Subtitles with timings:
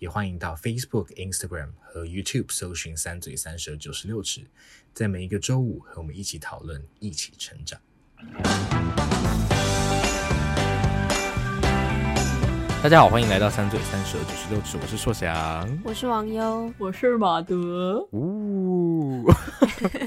[0.00, 4.42] 也欢迎到 Facebook、Instagram 和 YouTube 搜寻“三嘴三舌九十六尺”，
[4.94, 7.80] 在每一个周五和我们一起讨论，一起成长。
[12.80, 17.98] 大家好，欢迎来到“三嘴三舌九十六尺”，我是硕翔，我是王优，我是马德。
[18.12, 19.24] 呜，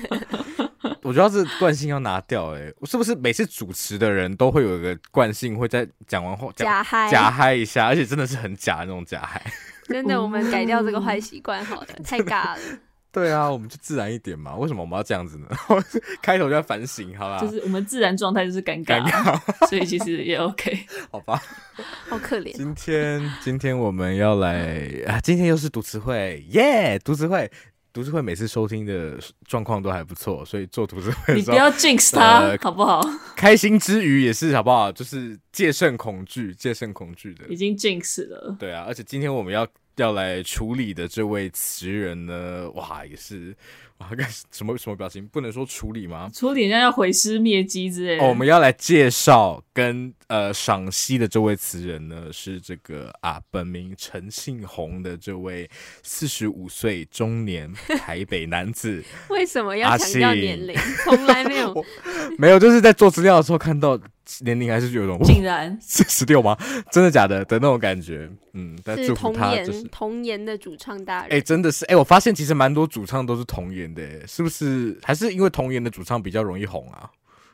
[1.04, 9.44] 我觉得这惯性要拿掉哎，是不是每次主持的人都会有一个惯性，会在讲完后假嗨假嗨一下，而且真的是很假的那种假嗨。
[9.92, 12.60] 真的，我们改掉这个坏习惯，好了，太尬了。
[13.14, 14.56] 对啊，我们就自然一点嘛。
[14.56, 15.48] 为什么我们要这样子呢？
[16.24, 17.42] 开头就要反省，好吧？
[17.42, 20.80] 就是我们自然状态就是尴尬，尴尬所以其实也 OK，
[21.12, 21.42] 好吧？
[22.08, 22.54] 好可怜。
[22.54, 25.20] 今天，今天我们要来啊！
[25.20, 26.98] 今天又是读词汇，耶！
[27.00, 27.52] 读词汇。
[27.94, 33.02] 读书会每次收听的状况都还不错，所以做读书会，你不要 jinx 他，呃、好不好？
[33.36, 34.90] 开心之余也是好不好？
[34.90, 38.56] 就是戒慎恐惧，戒慎恐惧的，已经 jinx 了。
[38.58, 43.56] 对啊，而且今天我们要要来处理的这位词人呢，哇，也是。
[44.18, 45.26] 干什么什么表情？
[45.28, 46.30] 不能说处理吗？
[46.34, 48.24] 处理人家要毁尸灭迹之类的。
[48.24, 55.70] 哦，我们要来介绍跟呃赏析的这位词人呢，是这个啊，本名陈信宏的这位
[56.04, 59.04] 四十五岁中年台北男子。
[59.30, 60.76] 为什么要强调年龄？
[61.04, 61.86] 从来没有，
[62.38, 64.00] 没有，就是在做资料的时候看到。
[64.46, 66.58] 年龄还是有种，竟然四十六吗？
[66.90, 74.98] 真的假的的那种感觉，嗯，但祝福他就是童颜的主唱大人，哎、欸，真的是，哎、欸，我发现其实蛮多主唱都是童颜的，是不是？
[75.04, 77.10] 还是因为童颜的主唱比较容易红啊？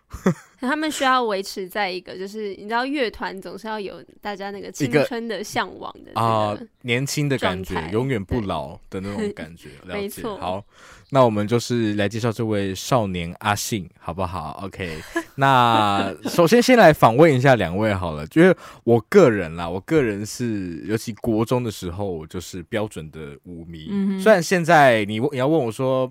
[0.62, 9.68] 他们需要维持在一个，就是你知道，乐团总是要有大家那个青春的向往的啊、呃，年轻的感觉，永远不老的那种感觉。
[9.84, 10.38] 了解，没错。
[10.38, 10.64] 好，
[11.10, 14.98] 那我们就是来介绍这位少年阿信，好不好？OK。
[15.36, 18.56] 那首先先来访问一下两位好了，就是
[18.86, 26.10] 我个人啦，我个人是尤其国中的时候就是标准的舞迷，嗯、虽然现在你你要问我说。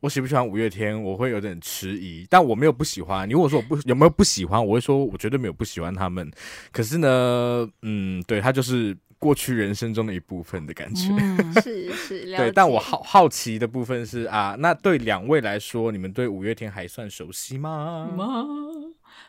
[0.00, 1.00] 我喜不喜欢五月天？
[1.02, 3.28] 我会有点迟疑，但我没有不喜欢。
[3.28, 6.30] 你如果说我不有没有不喜欢，我会说我绝对没有不喜欢他们。
[6.70, 11.08] 可是呢，嗯，对，他就是过去人生中的一部分的感觉。
[11.18, 12.52] 嗯、 是是，对。
[12.52, 18.08] 但我好好奇的部分是啊，那对两位来说，你们对五月天还算熟悉吗？
[18.16, 18.46] 吗？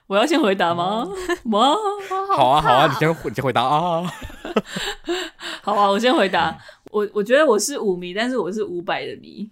[0.05, 1.07] 我要先回答吗？
[1.45, 1.75] 吗？
[2.35, 4.03] 好啊好啊，你先你先回答啊。
[5.63, 6.55] 好啊，我先回答。
[6.91, 9.49] 我我觉得我是五迷，但是我是五百的迷。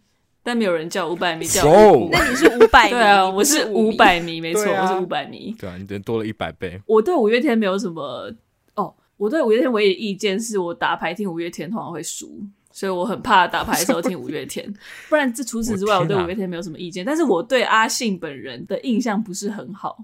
[0.48, 2.08] 但没有人叫五百米，叫我。
[2.10, 2.92] 那你是五百迷？
[2.92, 5.54] 对啊，我是五百米，没错，我是五百米。
[5.60, 6.82] 对啊，你人多了一百倍。
[6.86, 8.32] 我对五月天没有什么
[8.76, 12.42] 哦，我对五月天唯一意见是我打牌听五月天通常会输，
[12.72, 14.74] 所以我很怕打牌的时候听五月天。
[15.10, 17.04] 不然这除此之外，我对五月天没有什么意见。
[17.06, 19.98] 但是我对阿信本人的印象不是很好，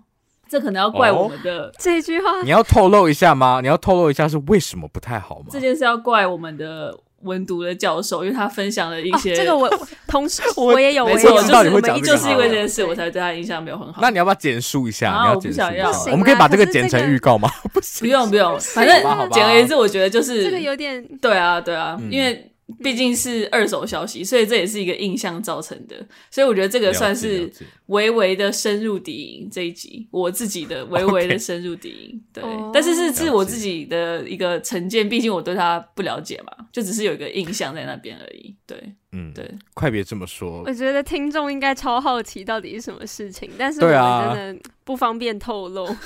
[0.50, 2.42] 这可能要怪我们的这句话。
[2.44, 3.62] 你要透露一下吗？
[3.62, 5.46] 你要透露一下是为什么不太好吗？
[5.50, 7.00] 这件事要怪我们的。
[7.24, 9.70] 文读的教授，因为他分享了一些，哦、这个我
[10.08, 14.02] 同时 我也有，没错，就是就是因为这件事，我才对他印象没有很好。
[14.02, 15.10] 那你要不要简述一下？
[15.24, 17.50] 你要简述一下，不想要，我们可以把这个剪成预告吗？
[17.74, 19.02] 不行，不用不用，反正
[19.32, 22.50] 简而言之，我觉得就是这个有点对啊对啊，因为。
[22.80, 25.96] 毕竟是二手消息，所以这也是一个印象造成的，
[26.32, 27.52] 所以我觉得这个算是
[27.88, 32.42] 微微的深入敌营这一集，我自己的微微的深入敌营，Okay.
[32.42, 32.72] 对，oh.
[32.74, 38.96] 但是是是我自己的一个成见，毕竟我对他不了解嘛，就只是有一个印象在那边而已，对。
[39.14, 40.64] 嗯，对，快别这么说。
[40.66, 45.86] 我觉得听众应该超好奇到底是什么事情，但是我们真的不方便透露。
[45.86, 45.98] 啊、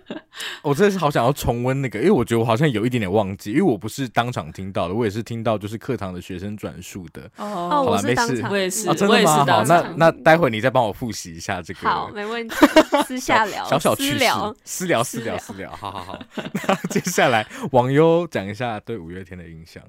[0.62, 7.30] 我真的是好想要重温那个，因为我觉得我好像有一点点忘记，因为我不是当场听到的，我也是听到就是课堂的学生转述的。
[7.36, 9.44] 哦，好了，没事，我也是，啊、真的吗？
[9.44, 11.80] 好，那那待会你再帮我复习一下这个。
[11.88, 12.54] 好，没问题，
[13.06, 15.70] 私下聊，小小私聊，私聊，私聊，私聊。
[15.76, 19.82] 好好好， 那接下来网友讲一下对五月天的印象。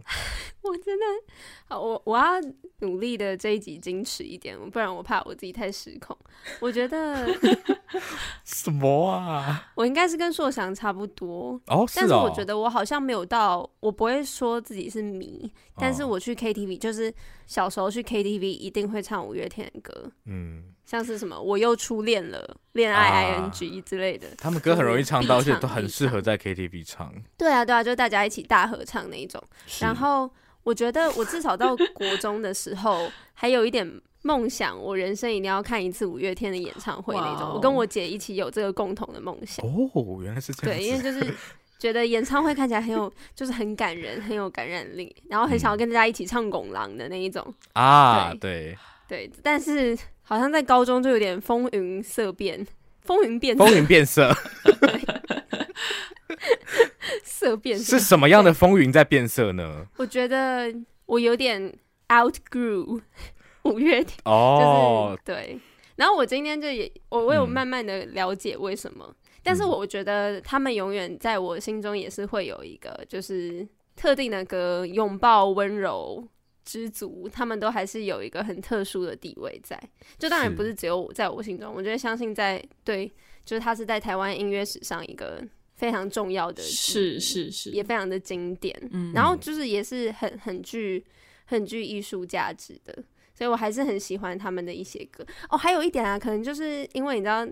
[0.62, 1.06] 我真的，
[1.68, 2.26] 好，我我要
[2.80, 6.18] 努力的这一集矜持一点，不然我怕我自己太失控。
[6.62, 7.28] 我觉得
[8.46, 9.70] 什么啊？
[9.76, 17.14] 我应该是跟硕翔差不多哦，但是我觉得我好像没有到，我不会说自己是迷，但是我去 KTV，就是
[17.46, 27.14] 小时候去 KTV 一定会唱五月天的歌，嗯，像是什么我又初恋了、恋爱 ing 之类的，他们歌很容易唱到，而且都很适合在 KTV 唱。
[27.38, 29.44] 对啊，对啊，就大家一起大合唱那一种，
[29.82, 30.32] 然后。
[30.64, 33.90] 我觉得我至少到国中的时候，还有一点
[34.22, 37.52] 梦想我人生一定要看一次五月天的演唱会那种。
[37.54, 39.66] 我跟我姐一起有这个共同的梦想。
[39.66, 40.78] 哦，原来是这样。
[40.78, 41.34] 对，因为就是
[41.80, 47.42] 觉得演唱会看起来很有，就是很感人，很有感染力，然后很想要跟大家一起唱《拱狼》的那一种。
[47.74, 48.78] 啊，对
[49.08, 52.68] 对，对，但是好像在高中就有点风云色变，
[53.02, 54.30] 风云变，风云变色。
[57.40, 59.88] 色变是什么样的风云在变色呢？
[59.98, 60.74] 我觉得
[61.06, 61.74] 我有点
[62.10, 63.02] outgrew。
[63.64, 65.60] 五月天哦，就是对。
[65.98, 76.26] 然后我今天就也我我有慢慢的了解为什么，嗯、但是我觉得他们永远在我心中也是会有一个就是特定的歌，拥抱温柔
[76.64, 79.78] 知足，他们都还是有一个很特殊的地位在。
[80.18, 83.12] 就当然不是只有我在我心中，我觉得相信在对，
[83.44, 85.44] 就是他是在台湾音乐史上一个
[85.80, 88.78] 非常重要的，是是是，也非常的经典。
[88.92, 91.04] 嗯，然后就是也是很很具
[91.46, 93.04] 很具艺术价值的。
[93.34, 95.58] 所以我还是很喜欢他们的一些歌哦。
[95.58, 97.48] 还有一点啊，可能就是因为你知道，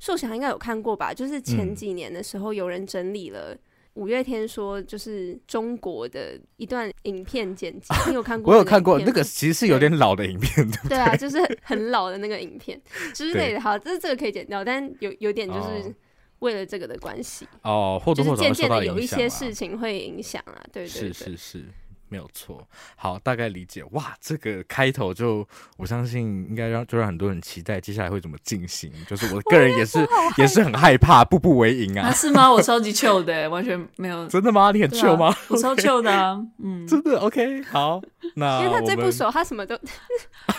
[0.00, 1.14] 硕翔应该有看过吧？
[1.14, 3.56] 就是前几年的时候，有人整理了
[3.94, 8.50] 五月天说就是中国的一段影片剪辑，你有看过？
[8.54, 10.96] 我有看过，那个其实是有点老的影片，对不对？
[10.96, 12.80] 对啊， 就是很老的那个影片
[13.14, 13.60] 之类的。
[13.60, 15.94] 好，这这个可以剪掉，但有有点就是
[16.40, 18.86] 为了这个的关系哦，或多或少会受到影响啊。
[18.86, 21.64] 渐渐的有一些事情会影响啊，对对对，是是是。
[22.08, 22.66] 没有错，
[22.96, 23.82] 好，大概理解。
[23.92, 25.46] 哇，这个开头就
[25.76, 28.90] 我相信应该让就让很多人期待接下来会怎么进行。
[29.06, 29.98] 就是我个人也是
[30.38, 32.12] 也是很害怕步步为营啊，啊。
[32.12, 32.50] 是吗？
[32.50, 34.26] 我超级 chill 的，完全没有。
[34.28, 34.70] 真的吗？
[34.72, 35.28] 你很 chill 吗？
[35.28, 37.62] 啊、我超 chill 的啊，嗯，真的 OK。
[37.64, 38.00] 好，
[38.34, 39.78] 那 因为他最不熟，他什么都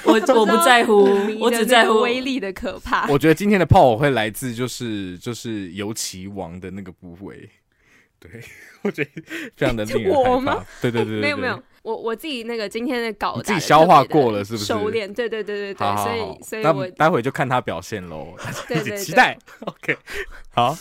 [0.03, 1.07] 我我不在乎，
[1.39, 3.07] 我只在乎威力的可怕。
[3.07, 7.49] 我觉得今天的炮火会来自就是就是尤其王的那个部位。
[8.19, 8.29] 对，
[8.83, 9.11] 我觉得
[9.55, 10.65] 非常的令人 害怕。
[10.81, 14.65] 对对对，对，没有没有，我我自己那个今天的稿子自己消化过了，是不是？
[14.65, 18.35] 收敛，对对对对对，所以所以我待会就看他表现喽，
[18.67, 19.37] 对对 对，期待。
[19.61, 19.97] OK，
[20.51, 20.77] 好。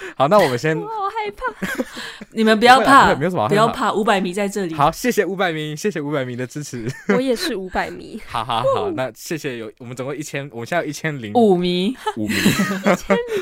[0.16, 0.76] 好，那我们先。
[0.78, 1.84] 我好害怕，
[2.32, 4.74] 你们不要怕，不，不要怕，五百米在这里。
[4.74, 6.88] 好，谢谢五百米，谢谢五百米的支持。
[7.08, 8.20] 我也是五百米。
[8.26, 12.34] 好好好，那谢谢有我们总共一千，我们现在有一千零五米，五迷，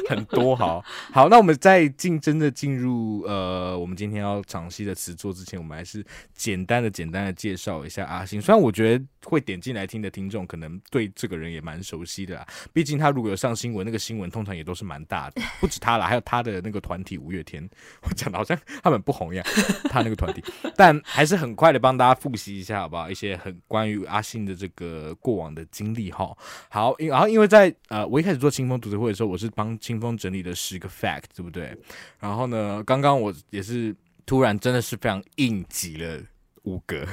[0.08, 0.56] 很多。
[0.56, 0.82] 好，
[1.12, 6.04] 好，那我们在进真的进入呃，我们今天要赏析的词作之前，我们还是
[6.34, 8.40] 简单的、简单的介绍一下阿星。
[8.40, 12.46] 虽然我觉得会点进来听的听众，可能对这个人也蛮熟悉的啦。
[12.72, 16.45] 毕竟他如果有上新闻，那个新闻通常也都是蛮大的，不止他啦，还有他。
[16.52, 17.68] 的那个团体五月天，
[18.02, 19.46] 我讲的好像他们不红一样，
[19.90, 20.42] 他那个团体，
[20.76, 23.10] 但还是很快的帮大家复习一下，好不好？
[23.10, 26.36] 一些很关于阿信的这个过往的经历哈。
[26.68, 31.76] 好，因然后因为在呃，我一开始做清风读书会的时候，我是帮清风整理了十个 fact，对不对？
[32.20, 33.94] 然后呢，刚刚我也是
[34.24, 36.20] 突然真的是非常应急了。
[36.66, 37.06] 五个，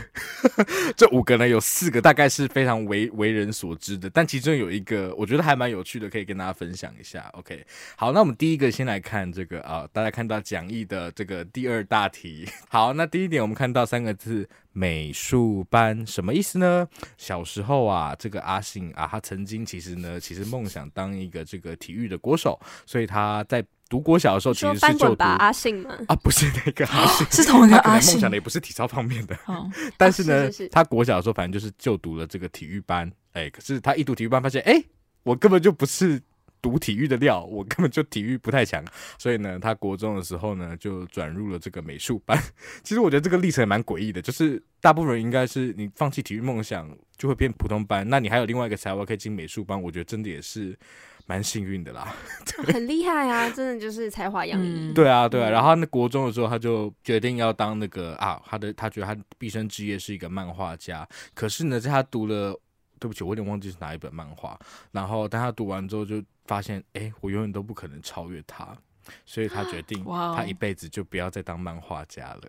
[0.97, 7.29] 这五个呢，有四个大概是非常为为人所知的，但其中有一个我觉得还蛮有趣的，可以跟大家分享一下。
[7.33, 7.65] OK，
[7.95, 12.49] 好，那我们第一个先来看这个啊，大家看到讲义的这个第二大题。
[12.67, 16.87] 好，那第一点我们看到三个字美术班，什么意思呢？
[17.17, 23.63] 小时候啊，这个阿信啊，他曾经其实呢，其实梦想当一个这个体育的国手，所以他在。
[23.93, 25.95] 读国小的时候，其实是就读阿信吗？
[26.07, 28.13] 啊，不是那个阿信，是同一个阿信。
[28.13, 29.37] 梦想的也不是体操方面的，
[29.97, 33.11] 但是呢，他国小的时候，反正就是就读了这个体育班。
[33.33, 34.83] 哎，可是他一读体育班，发现哎，
[35.21, 36.19] 我根本就不是
[36.59, 38.83] 读体育的料，我根本就体育不太强。
[39.19, 42.35] 所以呢，他国中的时候呢，就转入了这个美术班。
[42.83, 48.09] 其实我觉得这个历程也蛮诡异的，就是大部分人应该是你放弃体育梦想，就会变普通班。
[48.09, 50.75] 那你还有另外一个才华可以进美术班，我觉得真的也是。
[51.25, 52.13] 蛮幸运的啦，
[52.73, 53.49] 很厉害啊！
[53.49, 54.91] 真的就是才华洋溢。
[54.93, 55.49] 对啊，对啊。
[55.49, 61.07] 然后那国中的时候，他就决定要当那个啊，他的他觉得他毕生职业是一个漫画家。
[61.33, 62.59] 可是呢，在他读了，
[62.99, 64.59] 对不起，我有点忘记是哪一本漫画。
[64.91, 68.77] 然后当他读完之后，就发现，哎，我永远都不可能超越他。
[69.25, 72.41] 所以他决定，他一辈子就不要再当漫画家了。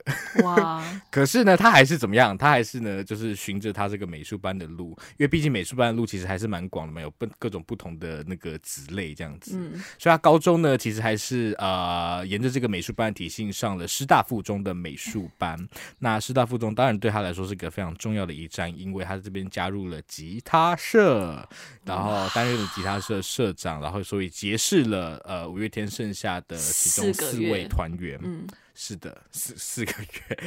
[0.42, 0.84] 哇！
[1.11, 2.37] 可是呢，他还是怎么样？
[2.37, 9.56] 他还是呢，就是循着他这个美术班的路，因为毕竟美术班的路其实还是蛮广的嘛，有不各种不同的那个子类这样子。
[9.58, 9.73] 嗯。
[9.99, 15.58] 所以他高中呢，其实还是呃，沿着这个美术班的体系上了师大附中的美术班。
[15.99, 21.46] 那师大附中当然对他来说是一个非常重要的一站，因为他这边加入了吉他社，
[21.84, 30.38] 然后担任了吉他社社长，然后所以结识了呃五月天剩下的其中四位团员，嗯，是的，四四个月，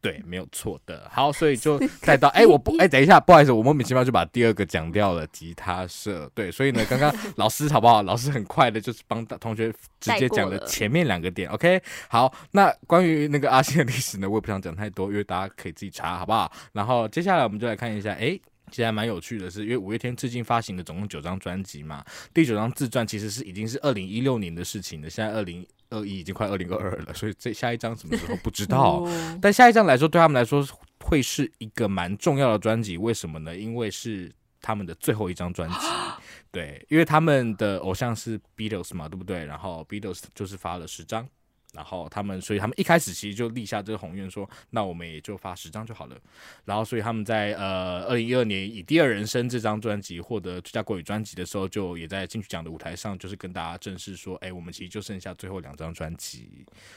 [0.00, 1.08] 对，没有错的。
[1.10, 8.02] 好，所以就带到，哎、欸，我不，哎、欸，等一下，不好意思，我莫名其妙就把第二个讲掉了，吉他社，对，所以呢，刚刚 老师好不好？
[8.02, 11.80] 老师很快的，就是帮同学直接讲了前面两个点，OK。
[12.08, 16.52] 好，那关于那个阿信的历史呢，我也不想讲太多，因为大家可以自己查，好不好？
[16.72, 18.42] 然后接下来我们就来看一下，哎、欸。
[18.70, 29.00] 其实还蛮有趣的是，是因为五月天最近发行的总共九张专辑嘛，第九张自传其实是已经是二零一六年的事情了，现在二零二一已经快二零二二了，所以这下一张什么时候不知道。
[29.00, 30.66] 哦、但下一张来说，对他们来说
[31.00, 33.56] 会是一个蛮重要的专辑，为什么呢？
[33.56, 35.76] 因为是他们的最后一张专辑，
[36.50, 39.44] 对，因为他们的偶像是 Beatles 嘛，对不对？
[39.44, 41.28] 然后 Beatles 就是发了十张。
[41.74, 46.16] 然后他们，所以他们一开始其实就立下这个宏愿，说那我们也就发十张就好了。
[46.64, 56.48] 然后，所以他们在呃二零一二年以《第二人生》这张专辑获得最佳国语专辑的时候，就也在金曲奖的舞台上，就是跟大家正式说，哎，我们其实就剩下最后两张专辑。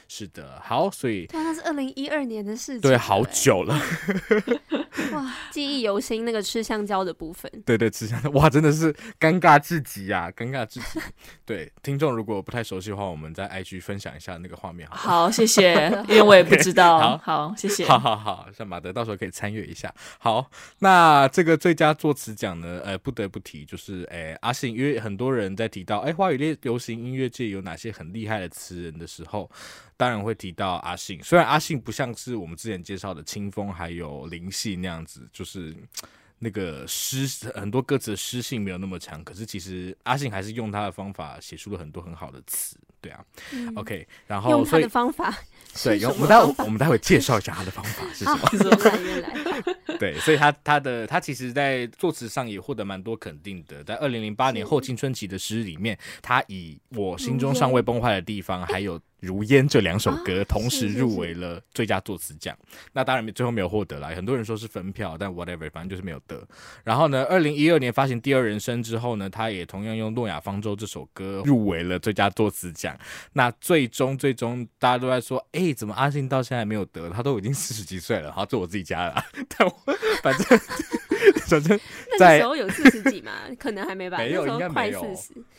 [0.07, 3.77] 是的，好，所以对，那是二零一二年的事情，对，好久了。
[5.13, 10.99] 哇，记忆犹新，那个吃香蕉的部分，对对，吃香蕉， 哇，真的是尴尬至极啊，尴尬至极。
[11.45, 14.95] 对，听众如果不太熟悉的话，我们在 IG 分享一下那个画面好。
[14.95, 16.99] 好，谢谢，因为我也不知道。
[16.99, 17.85] 好，好，谢谢。
[17.85, 19.93] 好好好，像马德到时候可以参与一下。
[20.19, 20.49] 好，
[20.79, 22.81] 那这个最佳作词奖呢？
[22.83, 29.49] 呃，不得不提就是，哎，阿信，因为很多人在提到，哎，华语类流行音乐界有哪些很厉害的词人的时候，
[29.95, 31.21] 当然会提到阿信。
[31.23, 35.75] 虽然阿信不像是我们之前介绍的清风还有林夕那样子，就是。
[36.39, 42.77] 那个诗很多歌词的诗性没有那么强，可是其实阿信还是用他的方法写出了很多很好的词，
[43.07, 43.23] 对啊。
[43.53, 45.33] 嗯、OK，然后用他的方法，
[45.81, 48.49] 对，用我们待会我们待会介绍一下他的方法是什么。
[49.97, 53.83] 对，所以他他的他其实，在作词上也获得蛮多肯定的。
[53.83, 58.99] 在二零零八年后青春期的诗里面，他以我心中尚未崩坏的地方，还有。
[59.19, 62.55] 如烟这两首歌同时入围了最佳作词奖，
[62.93, 64.09] 那当然最后没有获得啦。
[64.09, 66.47] 很多人说是分票，但 whatever，反正就是没有得。
[66.83, 72.95] 然后呢，二零一二年发行《第二人生》之后呢，他也同样用《诺亚方舟》这首歌入围了最佳作词奖。
[73.33, 77.09] 那最终最终大家都在说，哎，怎么阿信到现在还没有得？
[77.09, 78.31] 他都已经四十几岁了。
[78.31, 79.23] 好，这我自己加的，
[79.57, 79.73] 但我
[80.21, 80.59] 反正
[81.47, 81.79] 反正
[82.19, 84.17] 那时候有四十几嘛，可能还没吧？
[84.17, 85.01] 没有，应该没有。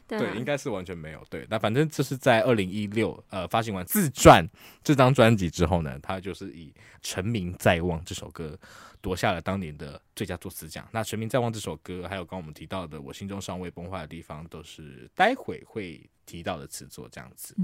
[0.06, 1.22] 对，对，应该是完全没有。
[1.28, 4.46] 对，那反正这是在二零一六呃发行完自传
[4.82, 6.70] 这张专辑之后呢，他就是以
[7.02, 8.58] 《成名在望》这首歌
[9.00, 10.88] 夺下了当年的最佳作词奖。
[10.92, 17.54] 那《成名在望》这首歌，还有刚刚我们提到的《我心中尚未崩坏的地方》，都是待会会提到的词作这样子。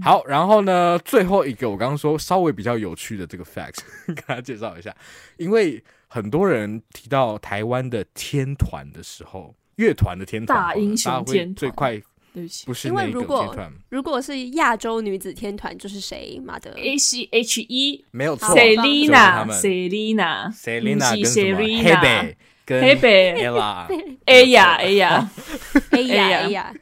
[0.00, 4.94] 好，然后呢，最后一个我刚刚说稍微比较有趣的这个 fact， 跟大家介绍一下，
[5.36, 9.52] 因为很多人提到台湾的天团的时候。
[9.76, 12.00] 乐团的天团，大英雄天团最快，
[12.32, 13.10] 对不起，不是因为。
[13.10, 13.52] 如果
[13.88, 16.40] 如果是亚洲女子天团，就是谁？
[16.44, 21.58] 马德 A C H E 没有错，Selina，Selina，Selina 跟什么？
[21.82, 22.36] 黑北，
[22.80, 25.28] 黑北，Ella，A 呀哎呀
[25.90, 26.72] 哎呀哎呀，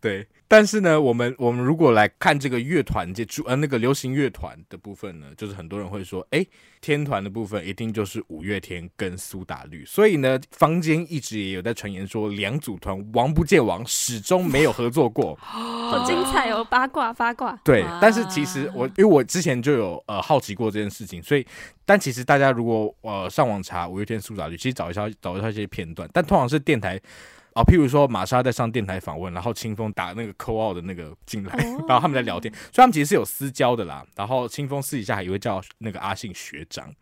[0.00, 0.26] 对。
[0.54, 6.46] 但是呢，我们我们如果来看这个乐团这主呃那个流行乐团的部分呢，就是很多人会说，哎，
[6.80, 9.84] 天团的部分一定就是五月天跟苏打绿。
[9.84, 15.34] 所以呢，坊间一直也有在传言说，两组团王不见王，始终没有合作过。
[15.42, 17.58] 好精彩哦，八卦八卦。
[17.64, 21.44] 对，但是其实我因为我之前就有呃好奇过这件事情，所以
[21.84, 27.00] 但其实大家如果呃上网查五月天苏打绿，其实找一下找一下一些片段，但通常是电台。
[27.54, 31.54] 啊，譬如说玛莎在上电台访问，然后清风打那个 call 的那个进来，
[31.88, 34.04] 然后他们在聊天，所以他们其实是有私交的啦。
[34.16, 36.92] 然后清风私底下还以为叫那个阿信学长，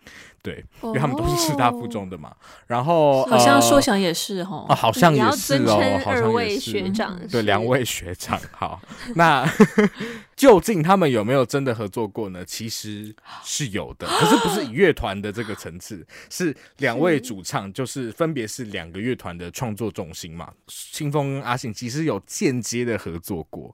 [0.43, 2.35] 对，因为他们都是师大附中的嘛。
[2.67, 6.73] 然后好像说想也是哈，好像也是哦，好像也是。
[6.73, 8.81] 学长，对，两位学长，好，
[9.15, 9.49] 那
[10.35, 12.45] 究竟他们有没有真的合作过呢？
[12.45, 20.53] 其实是有的， 可是不是以乐团的这个层次，是两位主唱，就是分别是两个乐团的创作重心嘛。
[20.67, 23.73] 清风跟阿信其实有间接的合作过，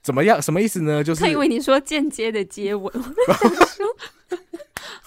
[0.00, 0.40] 怎么样？
[0.40, 1.02] 什么意思呢？
[1.02, 2.92] 就是他以为你说间接的接吻。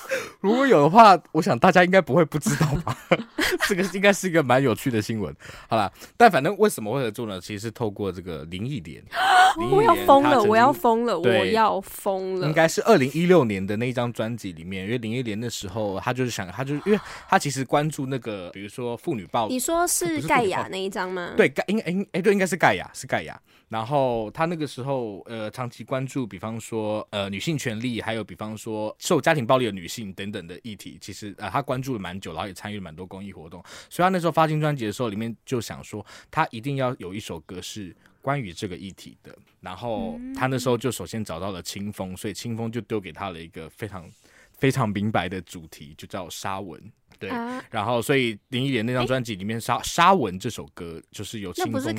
[0.42, 2.98] 如果有的话，我想大家应该不会不知道吧？
[3.68, 5.34] 这个应该是一个蛮有趣的新闻。
[5.68, 7.40] 好了，但反正为什么会合作呢？
[7.42, 9.04] 其实是透过这个林忆莲，
[9.72, 12.48] 我要疯了，我要疯了，我要疯了。
[12.48, 19.54] 应该是二零一六年的那一张专辑里面，因为林忆莲的时候，他就是想，他就是 因为他其实关注那个，比如说妇女暴力。
[19.54, 21.34] 你说是盖亚那一张吗？
[21.36, 23.40] 对，盖应该哎哎对，应该是盖亚，是盖亚。
[23.70, 33.64] 然后他那个时候呃，长期关注，比方说呃女性权利，还有比方说受家庭暴力的女性等等的议题，其实呃他关注了蛮久，然后也参与了蛮多公益活动。
[33.90, 39.38] 所以他那时候发行专辑的时候，里面就想说他一定要有一首歌是关于这个议题的。
[39.60, 44.10] 然后他那时候就首先找到了清风，所以清风就丢给他了一个非常
[44.54, 46.82] 非常明白的主题，就叫沙文。
[47.20, 47.32] 对，
[47.72, 51.98] 然后所以林忆莲那张专辑里面沙沙文这首歌就是由清风作词。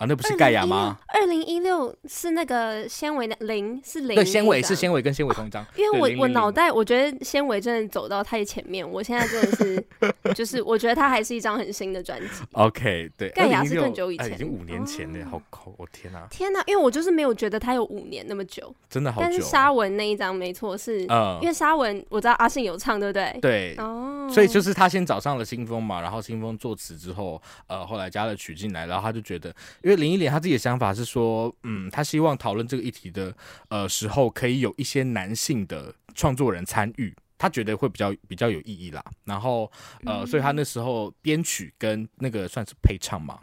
[0.00, 0.96] 啊，那不是盖亚吗？
[1.08, 5.62] 二零一六是那个纤维的零是零，对，纤维是纤维跟纤维同一张。
[5.76, 9.86] 因为我我脑袋我觉得纤维真的走到太前面，我现在真的是
[10.34, 12.26] 就是我觉得它还是一张很新的专辑。
[12.52, 19.26] OK，对，盖亚是更久以前，已经五年前了，好抠，我天哪，天哪，因为我就是没有觉得它有五年那么久，真的好久。
[19.26, 23.38] 但是沙文那一张没错，是因为沙文我知道阿信有唱，对不对？
[23.42, 33.34] 对，哦，所以就是他先找上了新风嘛，然后新风作词之后，呃，后来加了曲进来，然后他就觉得，因为林忆莲他自己的想法是说，嗯，他希望讨论这个议题的
[33.68, 39.04] 呃时候，可以有一些男性的创作人参与，他觉得会比较比较有意义啦。
[39.24, 39.70] 然后
[40.04, 43.38] 呃，所以他那时候编曲跟那个算是配唱嘛，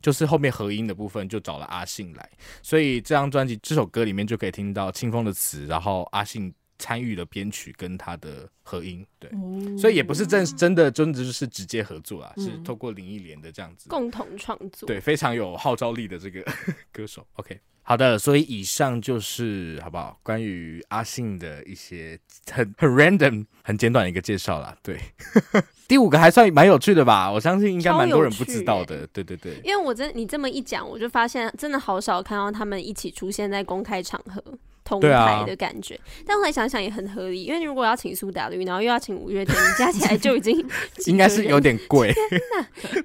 [0.00, 2.30] 就是后面合音的部分就找了阿信来，
[2.62, 6.52] 所以这张专辑这首歌里面就可以听到清风的词，然后阿信。
[6.82, 16.44] 参与了编曲跟他的合音，对，哦、所以也不是真真的真的就是直接合作啊，嗯、是透过林忆莲的这样子共同创作，对，非常有号召力的这个
[16.90, 17.24] 歌手。
[17.34, 20.18] OK，好的，所以以上就是好不好？
[20.24, 22.18] 关于阿信的一些
[22.50, 24.76] 很 很 random、很简短的一个介绍啦。
[24.82, 24.98] 对，
[25.86, 27.30] 第五个还算蛮有趣的吧？
[27.30, 29.06] 我相信应该蛮多人不知道的。
[29.12, 34.42] 对对对，因为我真你这么一讲，我就发现真的好少看到他们一起出现在公开场合。
[34.84, 40.64] 同台的感觉，啊、但后来想想也很合理，因为如果要请苏打绿，然后又要请五月天，加起来就已经
[41.06, 42.12] 应该是有点贵，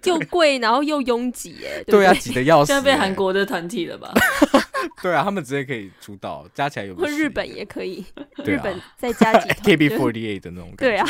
[0.04, 4.14] 又贵，然后又拥挤，哎，对啊，挤得要死，现在被韩国的团体了吧？
[5.02, 8.04] 对啊，他们直接可以出道，加起来有，或日本也可以，
[8.44, 11.08] 日本再加几 KB48 的那种感觉，对啊。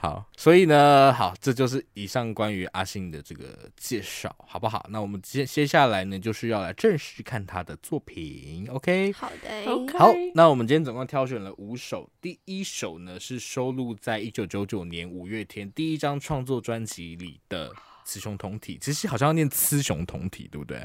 [0.00, 4.86] 好，所以呢，好，这就是以上关于阿信的这个介绍，好不好？
[4.90, 9.10] 那我们接接下来呢，就是要来正式看他的作品，OK？
[9.12, 9.98] 好的，OK。
[9.98, 17.72] 好，那我们今天总共挑选了五首，第一首呢是收录在一九九九年五月天第一张创作专辑里的。
[18.08, 20.82] 雌雄同体，其实好像要念雌雄同体，对不对？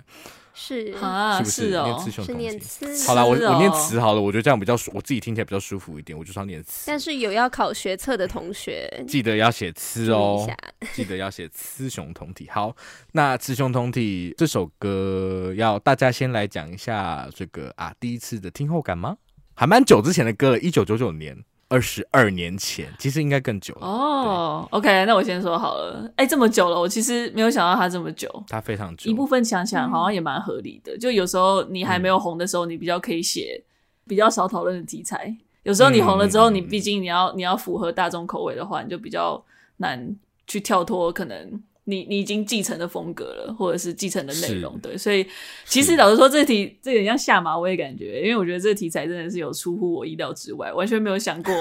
[0.53, 1.70] 是啊，是不是？
[1.70, 2.60] 是哦，念雌雄同体。
[2.98, 6.84] 是好了，我我念雌好了，我觉得这样比较舒，我自己听起来比较舒服一点，我就要念雌。
[6.86, 10.46] 但是有要考学测的同学，记得要写雌哦，
[10.94, 12.50] 记得要写雌雄同体。
[12.51, 12.75] 好，
[13.13, 19.15] 那雌雄同体这首歌，要大家先来讲一下这个啊，第一次的听后感吗？
[19.56, 21.42] 还蛮久之前的歌了，一九九九年。
[21.74, 24.68] 二十二年前，其实应该更久了哦。
[24.72, 26.03] 对 OK，那我先说好了。
[26.16, 28.29] 哎、欸，这么久了，我其实没有想到他这么久。
[28.48, 29.09] 他非常久。
[29.09, 30.96] 一部分想想，好像也蛮合理的。
[30.96, 33.64] 嗯、就有时候你还没有红的时候，你比较可以写
[34.07, 35.36] 比较少讨论的题材。
[35.64, 39.44] 有时候你红了之后，你毕竟你要你要符合大众口味的话，你就比较
[39.77, 41.64] 难去跳脱可能。
[41.85, 45.25] 你你已经继承的风格了，或者是继承的内容，对，所以
[45.65, 51.53] 其实老实说，这题这有点像下马威感觉，因为我觉得这个题材真的是有出乎我意料之外，完全没有想过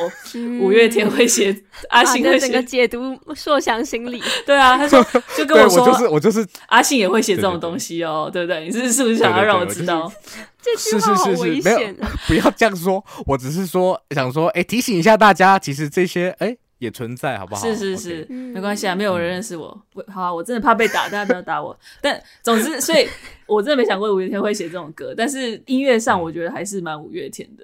[0.60, 1.52] 五月天会写
[1.90, 5.04] 阿信会写整个解读硕想心理， 对啊，他说
[5.36, 8.66] 就跟我说，我就是我就是阿信也会写这种东西哦，对不对，对？
[8.66, 10.12] 你是是不是想要让我知道？
[10.62, 16.56] 这句话好危险，没有，不要这样说，我只是说想说，哎，提醒一下大家，其实这些哎。
[16.82, 17.62] 也存在，好不好？
[17.62, 19.82] 是是是，没关系啊，没有人认识我。
[20.08, 21.78] 好啊，我真的怕被打，大家不要打我。
[22.02, 23.06] 但总之，所以
[23.46, 25.14] 我真的没想过五月天会写这种歌。
[25.16, 27.62] 但是音乐上，我觉得还是蛮五月天的，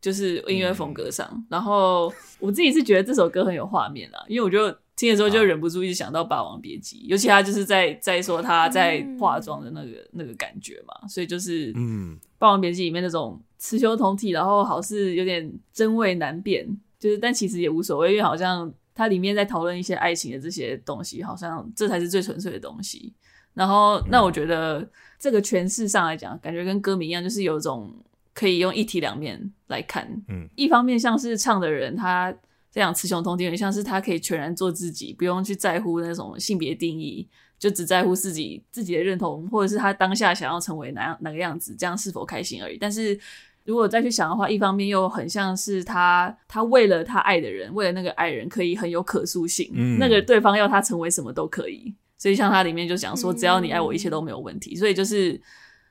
[0.00, 1.44] 就是音乐风格上。
[1.50, 16.78] 然后我自己是觉得这首歌很有画面啊，因为我就听的时候就忍不住一直想到《霸王别姬》，尤其他就是在在说他在化妆的那个那个感觉嘛，所以就是嗯，《霸王别姬》里面那种雌雄同体，然后好似有点真伪难辨。
[17.00, 23.14] 就是，但其实也无所谓，因为好像它里面在讨论一些爱情的这些东西，好像这才是最纯粹的东西。
[23.54, 24.86] 然后，那我觉得
[25.18, 27.90] 这个诠释上来讲，感觉跟歌迷一样，就是有一种
[28.34, 30.06] 可以用一体两面来看。
[30.28, 32.32] 嗯，一方面像是唱的人，他
[32.70, 37.26] 这样雌雄同体，有点像是他可以全然做自己，不用去在乎那种性别定义，
[37.58, 42.76] 就只在乎自己自己的认同，或者是他当下想要成为哪样哪个样子，这样是否开心而已。
[42.76, 43.18] 但是。
[43.64, 49.70] 如果再去想的话，一方面又很像是他，他为了他爱的人，为了那个爱人，可以很有可塑性。
[49.74, 51.94] 嗯，那个对方要他成为什么都可以。
[52.18, 54.74] 所以像他里面就讲说，只要你爱我，一切都没有问题。
[54.74, 55.40] 嗯、所以就是，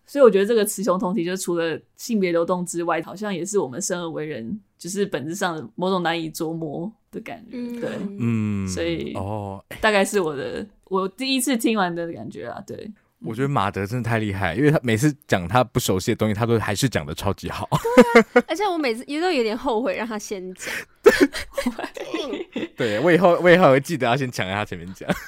[0.06, 7.58] 所以我觉得这个雌雄同体，就除了性别流动之外，好像也是我们生而为人，就是本质上的某种难以琢磨的感觉。
[7.58, 12.92] 嗯、对，嗯，所以哦，大概是我的我第一次听完的感觉啊，对。
[13.22, 17.68] 我觉得马德真的太厉害，因为他每次讲他不熟悉的东西，他都还是讲的超级好。
[17.70, 20.74] 对啊，而且我每次也都有点后悔让他先讲。
[22.78, 25.10] 对，我以后我以后会记得要先抢在他前面讲。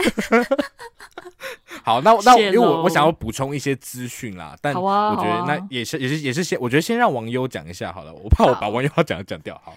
[1.83, 9.59] 好，那那因为我我想要补充一些资讯啦，但我觉得那也是也是也是先，我觉得先让王优讲一下好了，我怕我把王优要讲的讲掉。
[9.65, 9.75] 好，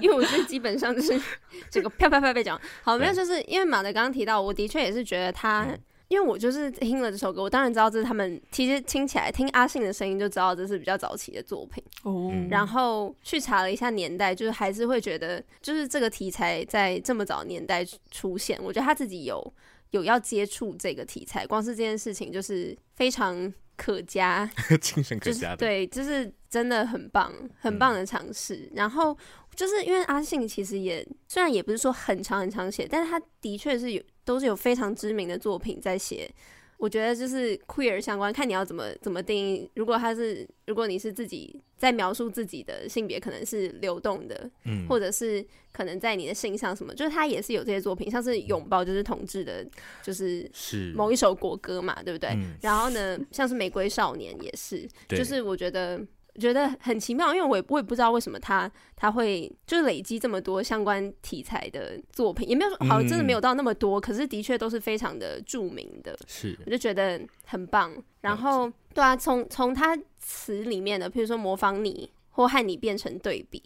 [0.00, 1.20] 因为我觉得基本上就是
[1.68, 5.66] 这个啪啪啪被讲好，没有，就是因为马德刚刚提到，我的确也是觉得他。
[6.10, 8.40] 因为我就是听了这首歌，我当然知道这是他们。
[8.50, 11.80] 其实听起来听阿信的声音就知道这是比较早期的作品。
[12.02, 12.32] 哦。
[12.50, 19.54] 然后去查了一下年代，就是还是会觉得，就是这个题材在这么早年代出现，我觉得他自己有
[19.90, 24.50] 有要接触这个题材，光是这件事情就是非常可嘉，
[24.82, 25.58] 精神可嘉的。
[25.58, 28.56] 对，就是真的很棒，很棒的尝试。
[28.56, 28.70] 嗯。
[28.74, 29.16] 然后
[29.54, 34.02] 就是因为阿信其实也虽然也不是说很长很长写，但是他的确是有。
[34.30, 36.30] 都是有非常知名的作品在写，
[36.76, 39.68] 我觉得就是 queer 相关，看你要怎么怎么定义。
[39.74, 49.66] 如果他是，如果你是自己在描述自己的性别，可能是流动的，嗯，或者是可能在你的性上什么，就是他也是有这些作品，像是拥抱就是同志的，
[50.00, 52.30] 就是是某一首国歌嘛，对不对？
[52.36, 56.00] 嗯，然后呢，像是玫瑰少年也是，就是我觉得。
[56.38, 67.92] 觉得很奇妙，因为我也我也不知道为什么他他会就是累积这么多相关题材的作品，也没有说好，真的没有到那么多，嗯、可是的确都是非常的著名的，是我就觉得很棒。
[68.20, 73.62] 然后对啊，从从他词里面的，譬如说模仿你或和你变成对比，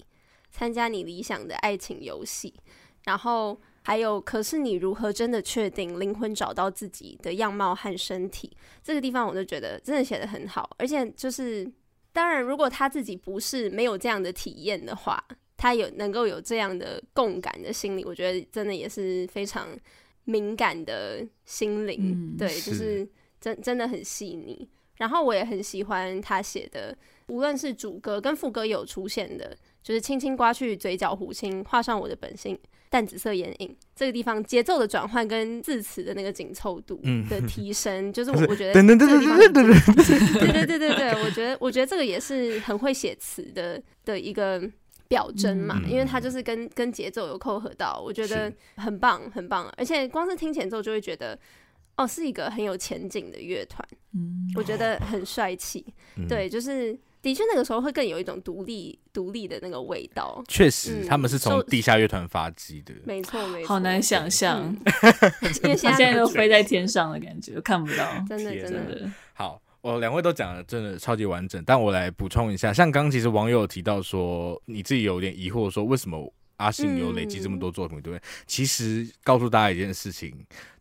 [0.50, 2.54] 参加你理想的爱情游戏，
[3.04, 11.70] 然后还有可是你如何真的确定灵魂找到自己的样貌和身体，这个地方我就觉得真的写得很好，而且就是。
[12.14, 15.22] 当然，如果他自己不是没有这样的体验的话，
[15.56, 19.68] 他有能够有这样的共感的心理，我觉得真的也是非常
[20.22, 22.12] 敏感的心灵。
[22.14, 23.06] 嗯、对，就是
[23.40, 24.68] 真真的很细腻。
[24.96, 26.96] 然后我也很喜欢他写的，
[27.26, 32.58] 无论是主歌跟副歌有出现的，就是轻轻刮去嘴角弧青，画上我的本性。
[32.90, 44.62] 淡紫色眼影，这个地方节奏的转换跟字词的那个紧凑度的 提升，嗯、就是我我觉得，对对对对对对，我觉得我觉得这个也是很会写词的的一个
[45.08, 51.36] 表征嘛，嗯、因为它就是跟跟节奏有扣合到，我觉得很棒很棒，而且光是听前奏就会觉得，
[51.96, 55.84] 哦，是一个很有前景的乐团，嗯、我觉得很帅气，
[56.16, 56.96] 嗯、对，就是。
[57.24, 60.44] 的确，那个时候会更有一种独立、独立的那个味道。
[60.46, 62.92] 确实，嗯、他们是从地下乐团发迹的。
[63.02, 63.68] 没错，没错。
[63.68, 68.04] 好难想象，嗯、 因为现在都 飞在天上的感觉，看不到。
[68.28, 69.10] 真的，真的。
[69.32, 78.22] 好，我两位都讲的真的超级完整，但我来补充一下，像刚刚其实网友有提到说，你自己有点疑惑，说为什么阿信有累积这么多作品，嗯、对不对？
[78.46, 80.34] 其实告诉大家一件事情，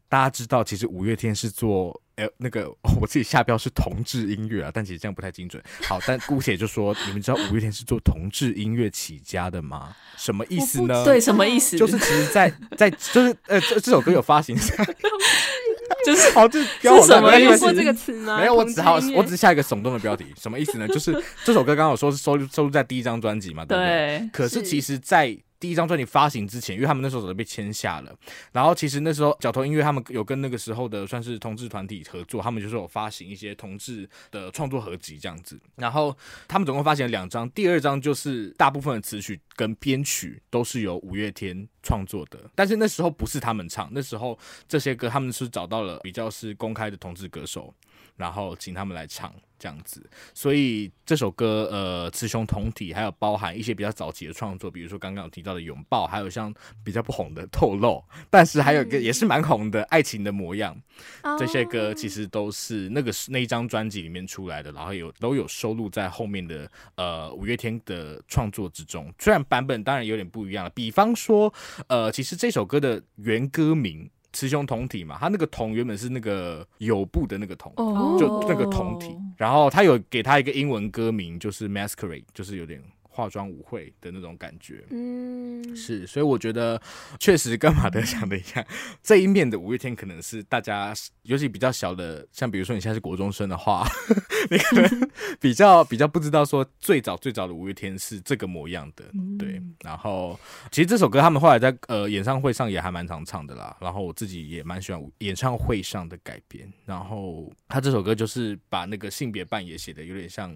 [0.09, 1.97] 大家知道，其实五月天是做。
[2.15, 2.69] 哎，那个
[3.01, 5.61] 我自己下标是同志音乐啊，但其实这样不太精准。
[5.81, 9.95] 好，但姑且就说，你们知道五月天是做同志音乐起家的吗？
[10.15, 11.03] 什么意思呢？
[11.03, 11.77] 对，什么意思？
[11.77, 14.55] 就是其实在，在在就是呃，这这首歌有发行，
[16.05, 16.69] 就是好，这是
[17.07, 17.73] 什么意思？
[17.73, 18.39] 这个词吗？
[18.39, 20.87] 没有，我只好我只是下一个耸动的标题，什么意思呢？
[20.87, 21.11] 就是
[21.43, 24.19] 这首歌刚刚我说是收收录在第一张专辑嘛，对不对？
[24.19, 28.13] 对，可是其实，在第一张专辑发行之前，因为他们那时候早就被签下了，
[28.51, 35.57] 然后其实那时候角头音乐他们有跟那个时候的算是同志团体合作，他们就是有发行一些同志的创作合集这样子。
[35.77, 36.13] 然后
[36.49, 47.73] 他们总共发行了两张，第二张就是大部分的词曲跟编曲都是由五月天创作的，但是那时候不是他们唱，那时候这些歌他们是找到了比较是公开的同志歌手。
[48.15, 60.79] 然后请他们来唱这样子，所以这首歌呃，雌雄同体，还有包含一些比较早期的创作，比如说刚刚有提到的拥抱，还有像比较不红的透露，但是还有一个也是蛮红的爱情的模样，
[61.21, 71.51] 嗯、这些歌其实都是那个是那一张专辑里面出来的，然后有都有收录在后面的呃五月天的创作之中，虽然版本当然有点不一样了，比方说
[71.87, 74.09] 呃，其实这首歌的原歌名。
[74.33, 78.19] 雌雄同体嘛，他那个同原本是那个有布的那个同，oh.
[78.19, 82.81] 就那个同体，然后他有给他一个英文歌名，就是 Masquerade，就是有点。
[83.13, 86.81] 化妆舞会的那种感觉，嗯，是，所以我觉得
[87.19, 88.65] 确实跟马德想的一样，
[89.03, 93.87] 这一面的五月天可能是大家，尤其比较小的，像比如说你现在是国中生的话，
[94.49, 99.05] 你可能比较比较不知道说最早最早的五月天是这个模样的，
[99.37, 99.61] 对。
[99.83, 100.39] 然后
[100.71, 110.51] 其实这首歌他们后来在呃演唱会上也还蛮常唱的啦，然后我自己也蛮喜欢演唱会上的改编，然后他这首歌就是把那个性别扮演写的有点像。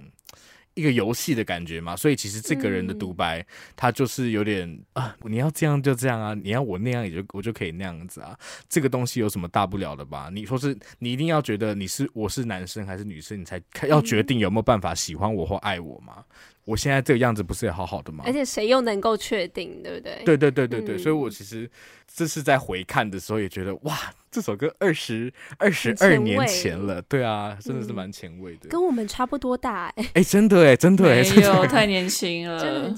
[0.78, 8.38] 一个游戏的感觉嘛，所以其实这个人的独白，嗯、他就是有点啊，你要这样就这样啊，你要我那样也就我就可以那样子啊，
[8.70, 10.30] 这个东西有什么大不了的吧？
[10.32, 16.24] 你说是你一定要觉得你是我是男生还是女生，你才要决定有没有办法喜欢我或爱我吗？
[16.64, 18.26] 我现在这个样子不是也好好的吗？
[18.28, 20.22] 而且谁又能够确定，对不对？
[20.26, 21.70] 对对对对对，嗯、所以我其实
[22.18, 23.96] 这是在回看的时候也觉得，哇，
[24.32, 32.92] 这首歌二十二十二年前了，对啊，真的是蛮前卫的、嗯，跟我们差不多大哎、欸，哎，真的哎，真的哎，没有太年轻了，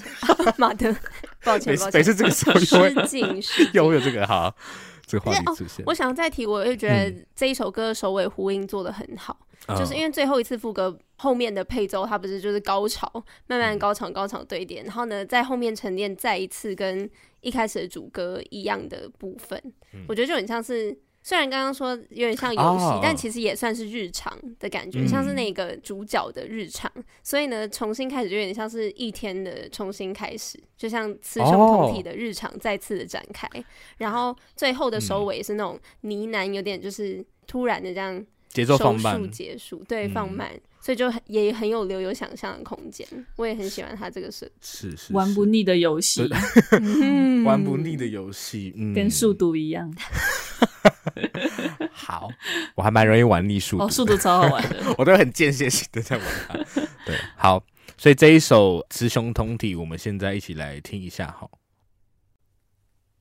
[0.58, 0.96] 马德，
[1.44, 4.26] 抱歉抱歉，每次这个时候又会失敬，又会有这个？
[4.26, 4.56] 哈。
[5.06, 5.80] 这个话题出现。
[5.80, 9.36] 哦，我想再提，我也觉得这一首歌的首尾呼应做的很好，
[9.68, 13.12] 嗯，就是因为最后一次副歌后面的配奏，它不是就是高潮，
[13.48, 17.10] 慢慢高潮高潮堆叠，然后呢，在后面沉淀再一次跟
[17.42, 19.62] 一开始的主歌一样的部分，
[19.94, 20.98] 嗯，我觉得就很像是。
[21.22, 23.00] 虽然刚刚说有点像游戏，oh.
[23.04, 26.90] 但其实也算是日常的感觉，嗯、像是那个主角的日常。
[27.22, 33.46] 所以呢，重新开始就有点像是一天的重新开始，就像雌雄同体的日常再次的展开。
[33.50, 33.64] Oh.
[33.98, 39.32] 然后最后的收尾是那种呢喃，有点就是突然的这样节奏放慢。
[39.32, 43.08] 结束，对，放慢，嗯、所以就也很有留有想象的空间。
[43.36, 46.28] 我也很喜欢他这个设计，是是，是玩不腻的游戏，
[47.46, 49.94] 玩不腻的游戏，嗯，跟速度一样。
[51.92, 52.30] 好，
[52.76, 56.26] 我还蛮容易玩腻数，哦，速度超好玩的， 我都很间歇性的在玩。
[56.48, 56.54] 它。
[57.06, 57.64] 对，好，
[57.98, 61.28] 所以这一首《雌雄同体》，我们现在一起来听一下。
[61.38, 61.52] 好，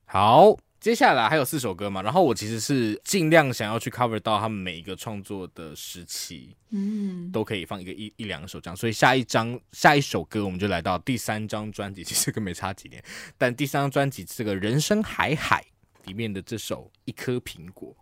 [0.05, 8.75] 好，接下来还有四首歌嘛，然后我其实是尽量想要去 cover 到他们每一个创作的时期，嗯，都可以放一个一一两首这样。
[8.75, 13.03] 所以下一张下一首歌，我们就来到第三张专辑，其实跟没差几年，
[13.37, 15.63] 但第三张专辑这个人生海海。
[16.05, 17.95] 里面的这首一颗苹果，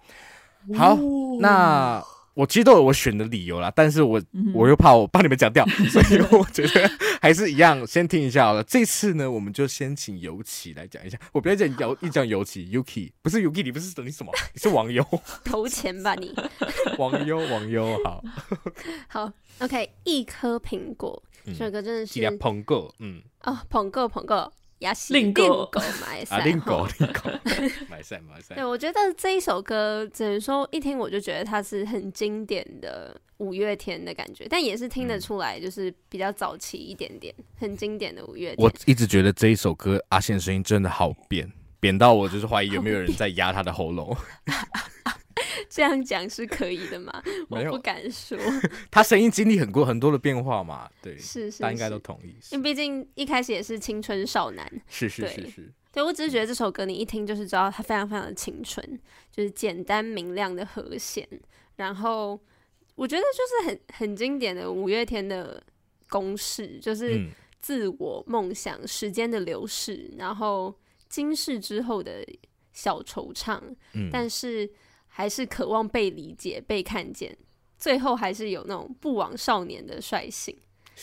[0.76, 2.02] 好，哦、那
[2.38, 6.88] 我其实都有我选的理由啦，但是我、嗯、我又怕我帮你们讲掉， 所以我觉得
[7.19, 8.63] 还是一样，先听一下好了。
[8.63, 11.17] 这次呢，我们就先请尤其来讲一下。
[11.32, 14.32] 我不要讲尤，一讲尤其， Yuki 不是 Yuki，你不是等你什么？
[14.54, 15.04] 你是网友
[15.43, 16.32] 投钱吧你？
[17.00, 18.23] 网友网友好，
[19.10, 24.52] 好，OK，一颗苹果，这首歌真的是捧个，嗯，哦，捧够捧个。
[24.80, 25.70] 也是另狗
[26.06, 27.30] 买赛，另狗另狗
[27.90, 28.56] 买赛买赛。
[28.56, 38.66] 对，我觉得这一首歌只能说一听我就觉得它是很经典的五月天的感觉，但也是听得出来就是比较早期一点点，很经典的五月天。
[38.66, 44.16] 我一直觉得这一首歌阿信声音真的好扁，扁到我就是怀疑有没有人在压他的喉咙。
[45.70, 47.22] 这样讲是可以的吗？
[47.50, 48.38] 我不敢说。
[48.90, 52.36] 他声音经历很多很多的变化嘛，对，是是，大家应该都同意。
[52.52, 55.72] 因为毕竟一开始也是青春少男，是是是是。
[55.92, 58.84] 对，我只是觉得这首歌你一听就是知道它非常非常的青春，
[59.32, 61.28] 就是简单明亮的和弦，
[61.76, 62.40] 然后
[62.96, 65.62] 我觉得就是很很经典的五月天的
[66.10, 67.28] 公式，就是
[67.60, 70.74] 自我梦想、时间的流逝，然后
[71.10, 72.26] 惊世之后的
[72.72, 73.60] 小惆怅，
[73.93, 74.70] 嗯，但是。
[75.10, 77.36] 还是渴望被理解、被看见，
[77.76, 80.56] 最后还是有那种不枉少年的率性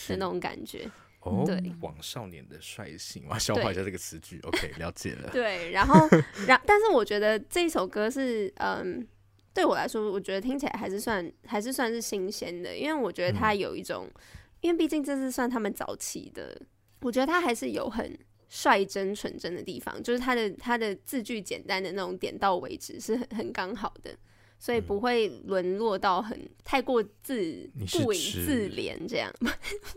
[0.07, 0.89] 的那种感觉。
[1.19, 1.45] 哦，
[1.81, 4.39] 枉少年的率性，我要消化一下这个词句。
[4.43, 5.29] OK， 了解了。
[5.31, 6.07] 对，然后，
[6.47, 9.05] 然，但是我觉得这一首歌是，嗯，
[9.53, 14.21] 对我来说，我觉得听起来还是算，还是算是新鲜的，因为我觉得它有一种，嗯、
[14.61, 16.61] 因为毕竟这是算他们早期的，
[17.01, 18.17] 我觉得它还是有很。
[18.49, 24.15] 率真纯真的地方，就是他的他的字句简单的那种点到为止是很很刚好的，
[24.59, 29.33] 所以不会沦落到很太过自顾影自怜这样。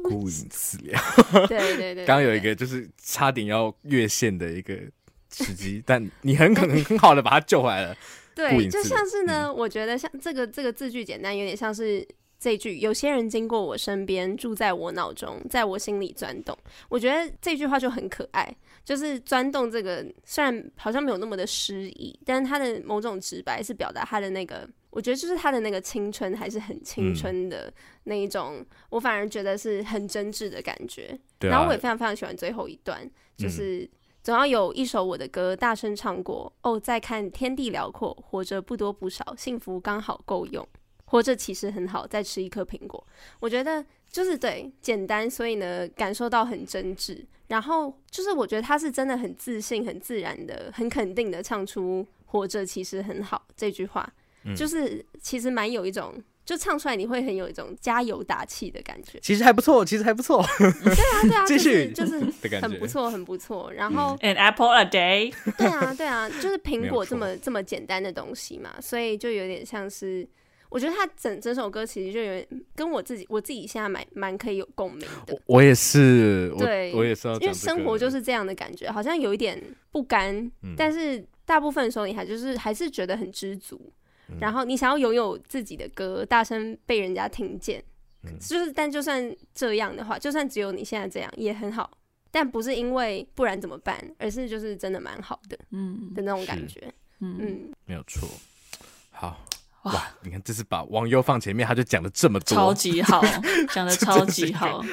[0.03, 0.93] 顾影自怜，
[1.49, 2.07] 对对对，对。
[2.07, 4.75] 刚刚有一个就是差点要越线的一个
[5.33, 7.97] 时机，但你很可能很好的把他救回来了。
[8.35, 12.07] 对，就像是呢，嗯、我觉得像这个这个字句简单，有点像是。
[12.39, 16.57] 这句有些人经过我身边，住在我脑中，在我心里钻动。
[16.89, 27.73] 我觉得这句话就很可爱，就是钻动这个，虽然好像没有那么的诗意，但是他的某种直白是表达他的那个，我觉得就是他的那个青春还是很青春的
[28.05, 31.19] 那一种，嗯、我反而觉得是很真挚的感觉。
[31.41, 33.89] 对啊、然后我也非常非常喜欢最后一段，就是
[34.23, 36.53] 总要有一首我的歌大声唱过。
[36.63, 40.65] 哦，再看天地辽阔，活着不多不少，幸福刚好够用。
[41.11, 43.03] 活着其实很好，再吃一颗苹果。
[43.41, 47.25] 我觉得就是对简单，所以呢感受到很真挚。
[47.49, 54.07] 然后就是我觉得他是真的很自信、很自然的、很肯定的唱出“活着其实很好”这句话，
[54.45, 56.13] 嗯、就是其实蛮有一种，
[56.45, 59.19] 就唱出来你会很有一种加油打气的感觉。
[59.23, 60.45] 其实还不错，其实还不错。
[60.59, 62.21] 对啊，对啊， 继续就是
[62.61, 63.73] 很不错，很不错。
[63.73, 65.33] 然后、嗯、An apple a day。
[65.57, 70.29] 对啊，对啊，就是苹果这么这么简单的东西嘛，所以就有点像是。
[70.71, 75.33] 我觉得他整整首歌其实就有点跟我自己，我自己现在蛮蛮可以有共鸣的。
[75.33, 83.93] 我，我也是，对，我也是因为生活就是这样的感觉，好像有一点不甘，嗯、但是大部分的时候你还就是还是觉得很知足。
[84.29, 87.83] 嗯、然后你想要拥有自己的歌，大声被人家听见，
[88.25, 91.91] 嗯、就是但就算这样的话，就算只有你现在这样也很好，
[92.31, 98.29] 但不是因为不然怎么办，而是就是真的蛮好的，嗯的那种感觉，嗯嗯，没有错，
[99.11, 99.43] 好。
[99.85, 99.93] 哇！
[100.23, 103.23] 你看，这是把网友放前面，他就讲了这么多，超级好，
[103.75, 104.85] 讲的超级好。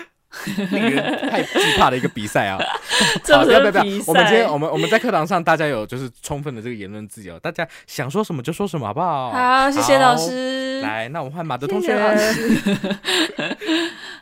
[0.69, 2.57] 令人太惧怕的一个比赛啊！
[3.31, 3.71] 好不要不要！
[3.71, 9.31] 不要我们今天我们我们在课堂上，大家有就是充分的这个言论自由，大家想说什么就说什么，好不好？
[9.31, 10.81] 好，谢谢老师。
[10.81, 11.95] 来，那我们换马德同学。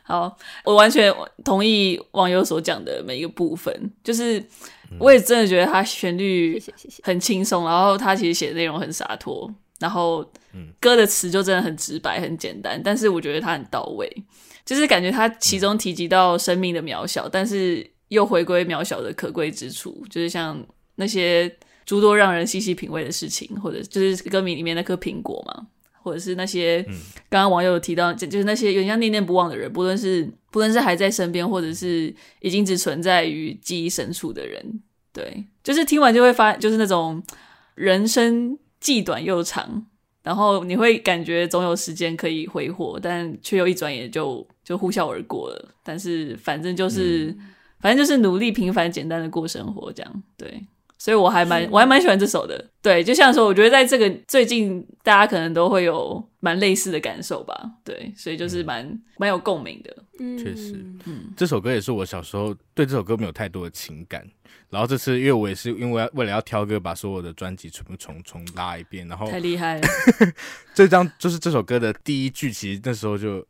[0.03, 1.11] 好，我完全
[1.43, 3.73] 同意网友所讲的每一个部分，
[4.03, 4.45] 就是
[4.99, 6.61] 我也真的觉得他旋律
[7.01, 10.23] 很轻松，然后他其实写的内容很洒脱，然后
[10.79, 14.09] 歌的词就真的很直白、很简单，但是我觉得他很到位。
[14.65, 21.53] 就是感觉他其中提及到生命的渺小，但是又回归渺小的可贵之处，就是像那些
[21.85, 25.67] 诸多让人细细品味的事情，或者就是歌名里面那颗苹果嘛，
[26.01, 26.81] 或者是那些
[27.29, 37.21] 刚刚网友提到，就是那些有点像念念不忘的人，不论是不论是还在身边，或者是已经只存在于记忆深处的人，对，就是听完就会发，就是那种
[37.75, 39.87] 人生既短又长。
[40.23, 45.69] 然后你会感觉总有时间可以挥霍，但却又一转眼就就呼啸而过了。
[45.83, 50.63] 但是反正就是，嗯、反正就是努力、平凡、简单的过生活，这样对。
[50.97, 52.65] 所以我还蛮我还蛮喜欢这首的。
[52.81, 57.71] 对，就像说，我觉得在这个最近，大家可能都会有蛮类似的感受吧。
[57.83, 59.93] 对，所以就是蛮、嗯、蛮有共鸣的。
[60.19, 64.25] 嗯，确实，嗯，这首歌也是我小时候对这首歌没有太多的情感。
[64.73, 69.07] 然后这次，因为我也是因为为了要挑歌，把所有的专辑全部重重拉一遍。
[69.07, 69.87] 然后太厉害了！
[70.73, 73.45] 这张就是这首歌的第一句，其实那时候就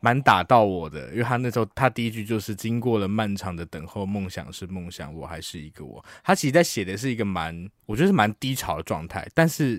[0.00, 6.02] 蛮打到我的，因为他那时候他第一句就是经过了漫长的等候，梦想是梦想，我还是一个我。
[6.24, 9.28] 他其实在写的是一个蛮，我觉得是蛮低潮的状态。
[9.34, 9.76] 但是，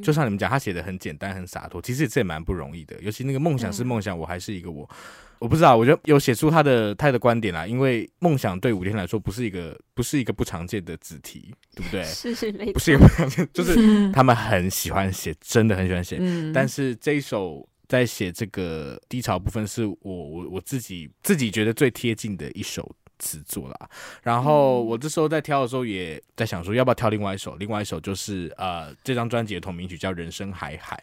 [0.00, 1.82] 就像你们讲，他写的很简单，很洒脱。
[1.82, 4.88] 其实这也蛮不容易的，尤其那个梦想是梦想，我还是一个我。
[5.38, 12.02] 我不知道，我觉得有写出他的他的观点啦，因为梦想对五天来说不是一个不是一个不常见的子题，对不对？
[12.08, 16.16] 是是没错，不是一个不常见，就是他们很喜欢写，真的很喜欢写。
[16.20, 23.90] 嗯，但是这一首在写这个低潮部分，是我我我自己自己觉得最贴近的一首词作啦。
[24.22, 30.96] 然后我这时候在挑的时候，也在想说要不要挑另外一首，另外一首就是呃这张专辑的同名曲叫《人生海海》。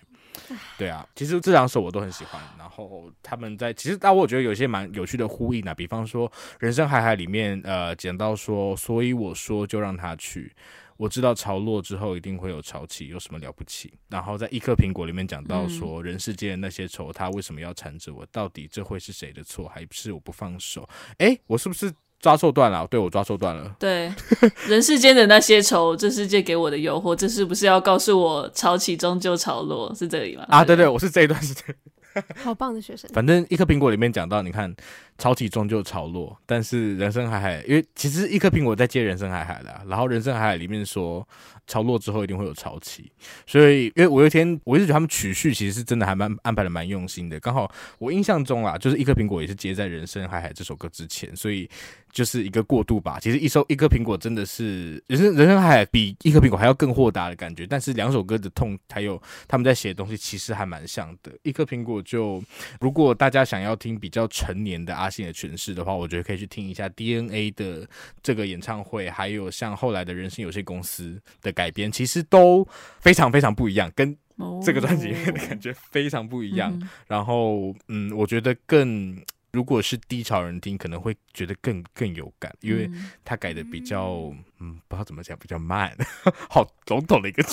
[0.78, 2.41] 对啊，其实这两首我都很喜欢。
[2.58, 5.74] 然后他们在其实，但我觉得有些蛮有趣的呼应啊。
[5.74, 10.54] 比方说《人生海海》里面，呃，讲到说，所以我说就让他去。
[10.96, 13.91] 我知道潮落之后一定会有潮起，有什么了不起？
[14.10, 18.26] 然后在一颗苹果里面讲到说，人世间那些愁，他为什么要缠着我？
[18.28, 20.88] 到底这会是谁的错，还是我不放手？
[21.17, 21.91] 诶，我是不是？
[22.23, 23.75] 抓错段了，对，我抓错段了。
[23.77, 24.09] 对，
[24.69, 29.93] 人世间的那些愁，这世界给我的诱惑，这是不是要告诉我潮起终究潮落？
[29.93, 30.45] 是这里吗？
[30.47, 31.62] 啊，对对，我是这一段是这。
[32.38, 33.09] 好棒的学生。
[33.12, 34.73] 反正一颗苹果里面讲到，你看
[35.17, 41.27] 潮起终究潮落，但是人生海海，因为其实一颗苹果在接人生海海的，然后人生海海里面说。
[41.65, 43.09] 潮落之后一定会有潮起，
[43.47, 47.39] 所以因为五月天，我一直觉得他们曲序其实是真的还蛮安排的蛮用心的。
[47.39, 51.65] 刚好我印象中啊，就是一颗苹果也是接在《人生海海》这首歌之前，所以
[52.13, 53.19] 就是一个过渡吧。
[53.19, 61.32] 其实一首一颗苹果真的是人生人生海海比一颗苹果还要更豁达的感觉，但是两首歌的痛还有他们在写的东西其实还蛮像的。
[61.41, 62.43] 一颗苹果就
[62.80, 67.88] 如果大家想要听比较成年的阿信的诠释的话，我觉得可以去听一下 DNA 的
[68.21, 71.54] 这个演唱会，还有像后来的人生有限公司的。
[71.54, 72.67] 改编其实都
[72.99, 74.17] 非常非常不一样，跟
[74.65, 76.71] 这个专辑的感觉非常不一样。
[76.71, 76.84] Oh.
[77.08, 79.15] 然后，嗯，我觉得更
[79.54, 82.89] 如果是低潮人听，可能会觉得更更有感，因为
[83.24, 85.96] 他改的比较，嗯，不知道怎么讲，比较慢，
[86.50, 87.44] 好笼统的一个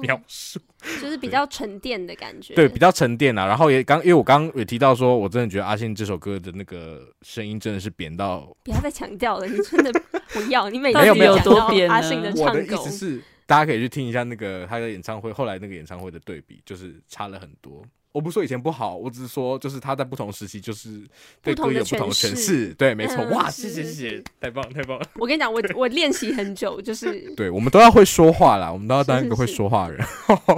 [0.00, 1.02] 描述，oh.
[1.02, 2.54] 就是比较沉淀的感觉。
[2.54, 3.46] 对，比较沉淀啊。
[3.46, 9.92] 然后也刚，因为我刚刚也提到说，我真的觉得阿信这首歌的那个声音真的是扁到，不要再强调了，你真的。
[10.28, 17.84] 不要，你每次 有多扁阿信的唱我的意思是，大家可以去听一下那个他的演唱会，后来那个演唱会的对比，就是差了很多。
[18.18, 21.06] 我不说以前不好，我只是说，就是他在不同时期，就是
[21.40, 22.74] 对歌有不同的诠释。
[22.74, 23.24] 对，没错。
[23.26, 25.08] 哇，谢谢谢谢，太棒太棒了。
[25.14, 30.04] 我跟你讲，我我练习很久，就是 对，我们都要会说话啦，我们都要当一个会说话的人。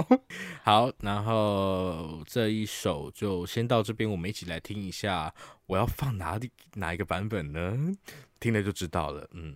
[0.65, 5.31] 好，然后这一首就先到这边，我们一起来听一下。
[5.67, 7.77] 我要放哪里哪一个版本呢？
[8.41, 9.25] 听了就知道了。
[9.33, 9.55] 嗯，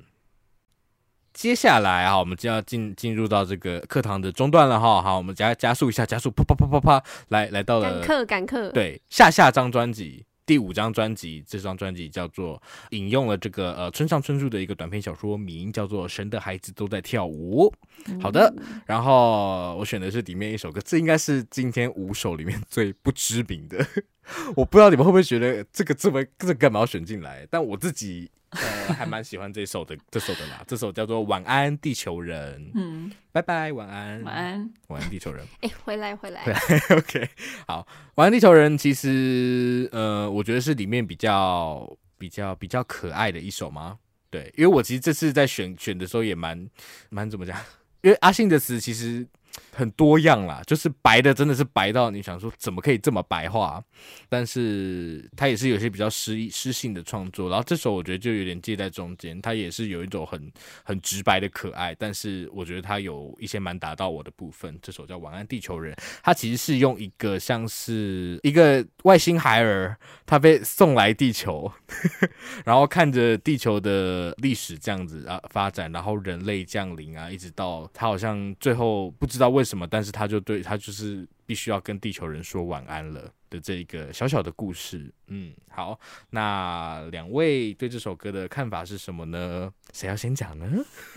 [1.36, 5.02] 接下来啊，我们就要进进入到这个课堂的中段了哈。
[5.02, 8.70] 好，我们加加速一下，加速，啪啪啪啪啪，来来到了赶课赶课。
[8.72, 17.70] 对，下下张专辑第五张专辑，这张专辑叫做引用了这个呃村上春树的一个短篇小说名，叫做《神的孩子都在跳舞》。
[18.22, 18.54] 好的，
[18.86, 23.86] 然后我选的是里面一首歌，这应该是今天五首里面最不知名的。
[24.56, 27.46] 我不知道你们会不会觉得这个这么这干嘛要选进来？
[27.52, 30.64] 但我自己呃还蛮喜欢这首的，这首的啦。
[30.68, 32.62] 这首叫做《晚安地球人》。
[32.76, 35.46] 嗯，拜拜，晚安，晚安，晚安地球人。
[35.62, 36.44] 哎、欸，回来回来。
[36.44, 36.60] 回来
[36.98, 37.30] OK，
[37.68, 38.78] 好，晚安地球人。
[38.78, 41.86] 其实呃，我觉得是里面比较。
[42.18, 44.00] 比比较比较可爱的一首吗？
[44.30, 46.68] 对，因为我其实这次在选选的时候也蛮
[47.10, 47.56] 蛮怎么讲，
[48.02, 49.28] 因为阿信的词其实。
[49.72, 53.84] 很多样啦，就是白的真的是白到你想说怎么可以这么白话，
[54.30, 60.52] 但是他也是有些比较诗意诗性的创作，然后这首我觉得就有点介在中间，他也是有一种很
[60.84, 64.78] 很直白的可爱，但是我觉得他有一些蛮达到我的部分。
[64.82, 65.94] 这首叫《晚安地球人》，
[66.24, 71.72] 他其实是用一个像是一个外星孩儿，他被送来地球，
[72.64, 79.45] 然后看着地球的历史这样子啊发展，然后人类降临啊，一直到他好像最后不知道。
[79.50, 79.88] 为什么？
[79.88, 85.12] 但是他就对他就是必须要跟地球人说晚安了的这一个小小的故事。
[85.28, 89.72] 嗯，好，那两位对这首歌的看法是什么呢？
[89.94, 90.66] 谁要先讲呢？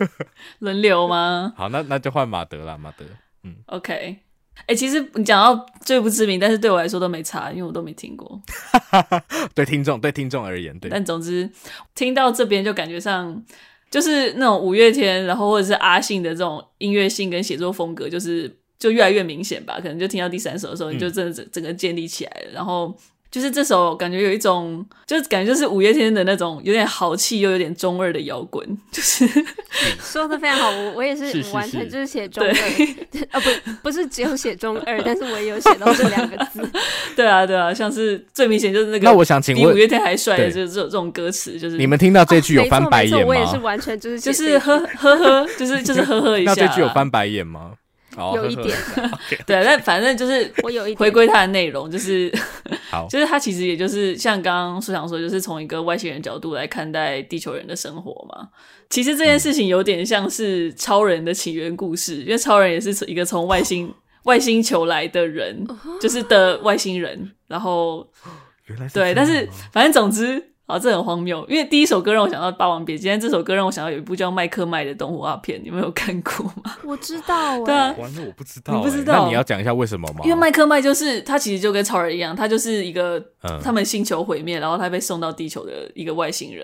[0.61, 1.53] 轮流吗？
[1.57, 2.77] 好，那那就换马德了。
[2.79, 3.05] 马德，
[3.43, 4.19] 嗯，OK。
[4.63, 8.43] 哎、欸，其实你讲到最不知名，但是对我来说都没差，因为我都没听过。
[9.55, 10.91] 对听众，对听众而言，对。
[10.91, 11.49] 但总之
[11.95, 13.45] 听到这边就感觉上。
[13.91, 19.79] 就是那种五月天，然后或者是阿信的这种音乐性跟写作风格，就是就越来越明显吧。
[19.81, 22.95] 可能就听到第三首的时候，你就真的整整个建立起来了，嗯、然后。
[23.31, 29.29] 就是这首感觉有一种，就是感觉就是五月天的那种有点豪气又有点中二的摇滚，就是
[30.01, 30.71] 说的非常好。
[30.71, 32.51] 我我也是完全就是写中二，
[33.31, 33.51] 啊不
[33.83, 36.69] 不是只有写中二，但是我也有写到这两个字。
[37.15, 39.05] 对啊对啊，像是最明显就是那个。
[39.05, 43.25] 那我想请问，比五月天还帅的就是这种这种歌词，就是你们听到这句有翻白眼吗？
[43.27, 46.55] 我也是完全就是就是呵呵呵，就是 就是呵呵一下。
[46.55, 47.73] 那这句有翻白眼吗？
[48.35, 48.77] 有一点，
[49.47, 52.33] 对，但反正就是我有一回归它的内容，就是
[52.91, 58.49] 好，就是他其实也就是像刚刚苏想说，就是从一个外星人角度来看待地球人的生活嘛。
[58.91, 63.93] 其实这件事情有点像是超人的起源故事，因为超人也是一个从外星
[64.25, 65.67] 外星球来的人，
[66.01, 68.07] 就是的外星人，然后
[68.93, 70.53] 对，但是反正总之。
[70.69, 76.77] 啊，这很荒谬，因为第一首歌让我想到《霸王别姬》，今天这首歌让我想到有一部叫《麦克麦》的动画片，你们有看过吗？
[76.85, 79.23] 我知道， 对啊，完了我不知道，你不知道？
[79.23, 80.21] 那你要讲一下为什么吗？
[80.25, 83.19] 因为麦克麦就是他，其实就跟超人一样，他就是一个
[83.65, 86.63] 他们星球毁灭，然后他被送到地球的一个外星人，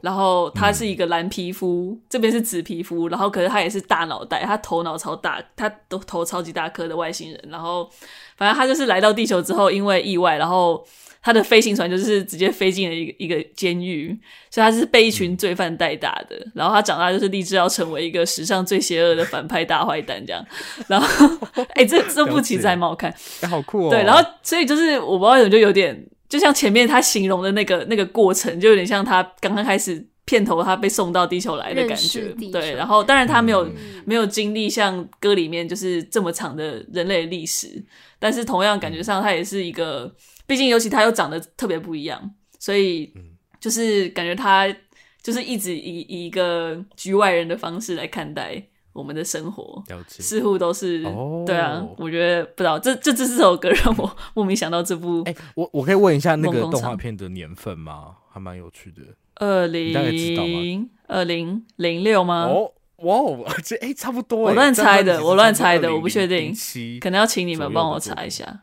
[0.00, 7.88] 然后他是一个蓝皮肤，嗯、这边是紫皮肤，然后可是他也是大脑袋，他头脑超大，他都头超级大颗的外星人，然后
[8.36, 10.84] 反正他就是来到地球之后，因为意外，然后。
[11.26, 14.16] 他的飞行船就是直接飞进了一个一个监狱，
[14.48, 16.36] 所以他是被一群罪犯带大的。
[16.36, 20.46] 嗯、 然后他长大就是立志要成为一个史上最邪恶的反派大坏蛋这样。
[20.86, 21.26] 然后，
[21.74, 23.12] 哎、欸，这这部其实还蛮好看，
[23.50, 23.90] 好酷哦。
[23.90, 32.34] 对，然后所以就是我不知道怎么就有点，就像前面他形容的那个那个过程，就有点像他刚刚开始片头他被送到地球来的感觉。
[32.52, 37.82] 对，然后当然他没有、嗯、没有经历像歌里面就是这么长的人类历史，
[38.18, 40.14] 但是同样感觉上他也是一个。
[40.48, 43.12] 毕竟，尤其他又长得特别不一样，所以
[43.58, 44.72] 就是感觉他
[45.20, 48.62] 就是一直以以一个局外人的方式来看待
[48.92, 51.84] 我们的生活，似乎都是、哦、对啊。
[51.98, 55.20] 我觉得不知道这这这四首歌让我莫名想到这部。
[55.24, 58.18] 哎、欸，我我可以问一下那个动画片的年份吗？
[58.30, 59.02] 还蛮有趣的。
[59.36, 62.44] 二零二零零六吗？
[62.44, 64.40] 哦，哇哦，这哎差不多。
[64.40, 66.52] 我乱猜的，我乱猜的，我不确定，
[67.00, 68.62] 可能要请你们帮我查一下。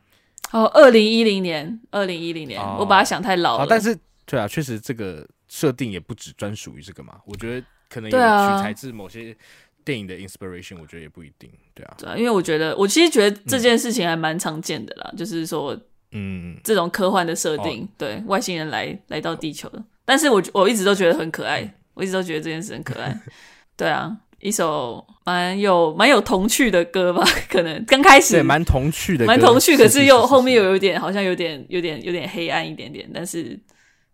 [0.51, 3.65] 哦，二零一零年，二零一零年，哦、我把它想太老了。
[3.67, 7.17] 但是，对啊，确实这个设定也不只专属于这个嘛。
[7.25, 9.35] 我觉得可能有取材自某些
[9.83, 11.49] 电影的 inspiration，我觉得也不一定。
[11.73, 15.75] 对啊，对啊，因为我觉得，我其实觉得这件事情还蛮常见的啦，嗯、就是说，
[16.11, 19.83] 嗯，这种科幻的设定，哦、对外星人来来到地球的。
[20.05, 23.17] 但是我我一直都觉得很可爱，嗯、我一直都觉得这件事很可爱。
[23.77, 24.17] 对啊。
[24.39, 33.57] 一首蛮有蛮有童趣的歌吧， 可能刚开始对蛮童趣的，蛮童趣，可是又后面又有点好像有点有点有点黑暗一点点，但是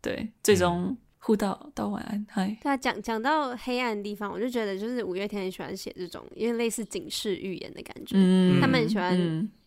[0.04, 2.56] 对，最终互道道晚安，嗨。
[2.62, 9.18] 对啊，讲讲到黑暗的地方，我就觉得就是五月天很喜欢写这种，因为类似警示预言的感觉，嗯，他们很喜欢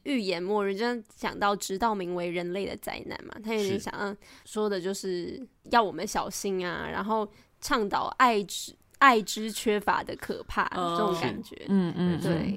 [0.05, 5.41] 预言末日，就像讲到直到名为人类的灾难嘛，他有点想要说的就是
[5.71, 7.31] 要我们小心啊，然后
[7.61, 8.75] 倡导爱之。
[9.03, 12.57] 爱之缺乏的可怕，这种感觉，嗯嗯，对，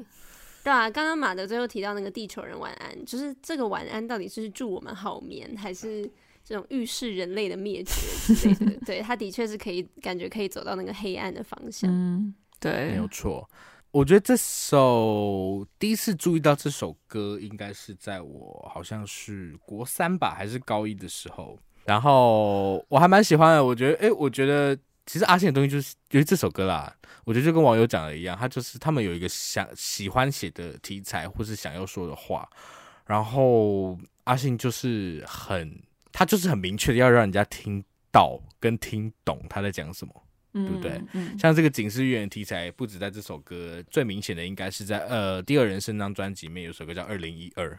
[0.63, 0.87] 对啊。
[0.87, 6.07] 刚刚马德最后提到那个地球人晚安，就是这个晚安到底是祝我们好眠，还是
[6.43, 8.79] 这种预示人类的灭绝之类的？
[8.85, 11.89] 对，他的确是可以感觉可以走到那个黑暗的方向。
[11.91, 13.49] 嗯，对，没有错。
[13.95, 21.57] 我觉得这首第一次注意到这首歌，应该是在我好像是国三吧，还是高一的时候。
[21.85, 24.77] 然后我还蛮喜欢的，我觉得，哎，我觉得。
[25.05, 26.91] 其实阿信的东西就是，因为这首歌啦，
[27.25, 32.49] 我觉得就跟网友讲的一样，他就是他们有一个想喜欢写的题材，或是想要说的话，
[33.05, 35.79] 然后阿信就是很，
[36.11, 37.81] 他就是很明确的要让人家听
[38.11, 40.23] 到跟听懂他在讲什么，
[40.55, 41.01] 对不对？
[41.11, 47.71] 嗯、像这个警示预言题材，不止在这首歌，最明显的应该是在呃第二人生那张专辑里面有首歌叫《二零一二》。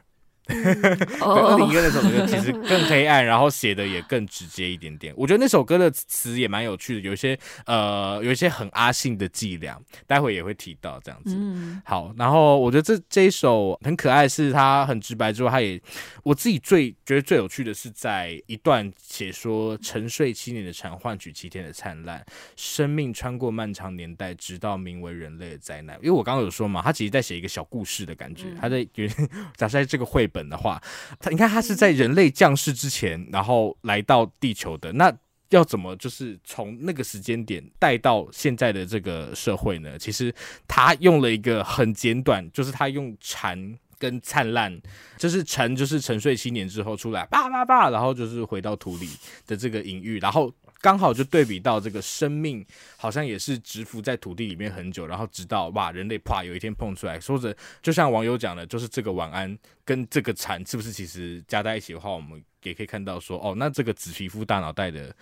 [0.49, 5.13] 二零一二那首歌其实更黑暗，然后写的也更直接一点点。
[5.17, 7.37] 我觉得那首歌的词也蛮有趣的，有一些
[7.67, 9.77] 呃，有一些很阿信的伎俩，
[10.07, 11.35] 待会也会提到这样子。
[11.37, 15.81] 嗯、好，然后我觉得这这一首很可爱，是它很直白之后，它也
[16.23, 22.25] 我自己最觉得最有趣的是在一段写说沉睡七年的蝉换取七天的灿烂，
[22.55, 25.97] 生命穿过漫长年代，直到名为人类的灾难。
[25.97, 28.87] 因为我刚刚有说嘛，他其实在写一个小故事的感觉，他在
[29.57, 30.36] 假设在这个绘本。
[30.37, 30.83] 本的话，
[31.19, 34.93] 他你看，他是在人类降世之前，然后来到地球的。
[34.93, 35.11] 那
[35.49, 39.99] 要怎么就是从那个时间点带到现在的这个社会呢？
[39.99, 40.35] 其实
[40.69, 44.79] 他用了一个很简短，就是他用蝉跟灿烂，
[45.17, 49.09] 就是蝉就是沉睡七年之后出来，叭叭叭，然后就是回到土里
[49.47, 50.53] 的这个隐喻，然后。
[50.87, 52.65] 刚好就对比到这个生命，
[52.97, 65.13] 好像也是蛰伏在土地里面很久，然后直到哇，人类啪有一天碰出来，说着就像网友讲的，就是这个晚安跟这个蝉是不是其实加在一起的话，我们也可以看到说，哦，那这个紫皮肤大脑袋的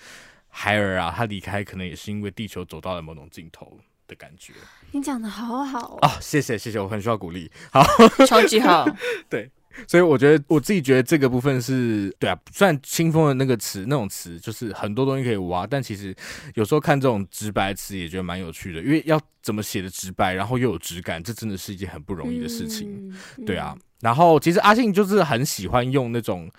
[0.48, 4.52] 孩儿啊，他离开可能也是因为地球走到了某种尽头的感觉。
[4.92, 7.82] 你讲的好好啊，哦，谢谢谢谢，我很需要鼓励，好，
[8.26, 8.84] 超级好，
[9.30, 9.50] 对。
[9.86, 16.14] 所以我觉得我自己觉得这个部分是对啊，虽然清风的那个词那种词就是很多东西可以挖，但其实
[16.54, 23.12] 有时候看这种直白词也觉得蛮有趣的，因为要怎么写的直白，然后又有质感，这真的是一件很不容易的事情，
[23.44, 23.76] 对啊。
[24.00, 26.50] 然后其实阿信就是很喜欢用那种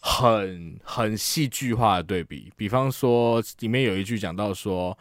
[0.00, 4.96] 很很戏剧化的对比，比方说里面有一句讲到说。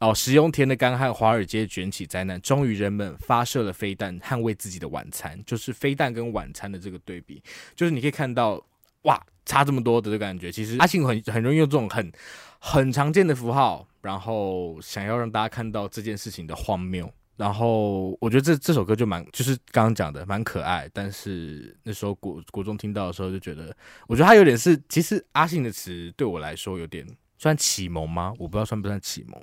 [0.00, 5.40] 哦，石油田的干旱，华尔街卷起灾难，终于人们发射了飞弹，捍卫自己的晚餐。
[5.46, 7.40] 就是飞弹跟晚餐的这个对比，
[7.76, 8.60] 就是你可以看到，
[9.02, 10.50] 哇，差这么多的这感觉。
[10.50, 12.12] 其实阿信很很容易用这种很
[12.58, 17.10] 很常见的符号，然后想要让大家看到这件事情的荒谬。
[17.36, 20.90] 然后我觉得这这首歌就蛮，就是刚刚讲的蛮可爱。
[20.92, 23.74] 但是那时候国国中听到的时候，就觉得，
[24.08, 27.06] 我觉得他有点是，其实阿信的词对我来说有点。
[27.44, 28.32] 算启蒙吗？
[28.38, 29.38] 我不知道算不算启蒙，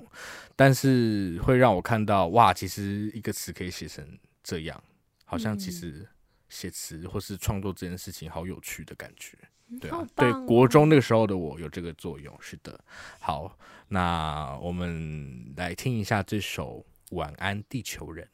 [0.56, 4.04] 但是会让我看到哇，其实一个词可以写成
[4.42, 4.82] 这样，
[5.24, 6.04] 好像其实
[6.48, 9.38] 写词或是创作这件事情好有趣的感觉，
[9.80, 12.76] 对啊，对，国中那个时候的我有这个作用，是的。
[13.20, 16.84] 好，那我们来听一下这首
[17.16, 18.28] 《晚安地球人》。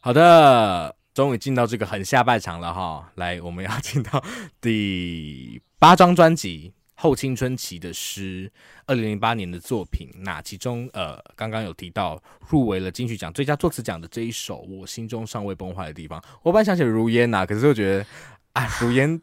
[0.00, 4.20] 好的，终于进到这个很下半场了哈，来，我们要 进到
[4.60, 6.74] 第八张专辑。
[7.04, 8.50] 后青春期的诗，
[8.86, 10.08] 二零零八年的作品。
[10.20, 18.06] 那其中，呃，刚刚有提到入围了金曲奖最佳作词奖的这一首《我心中尚未崩坏的地方》，我本来想写如烟呐，可是我觉得，
[18.54, 19.20] 啊，如烟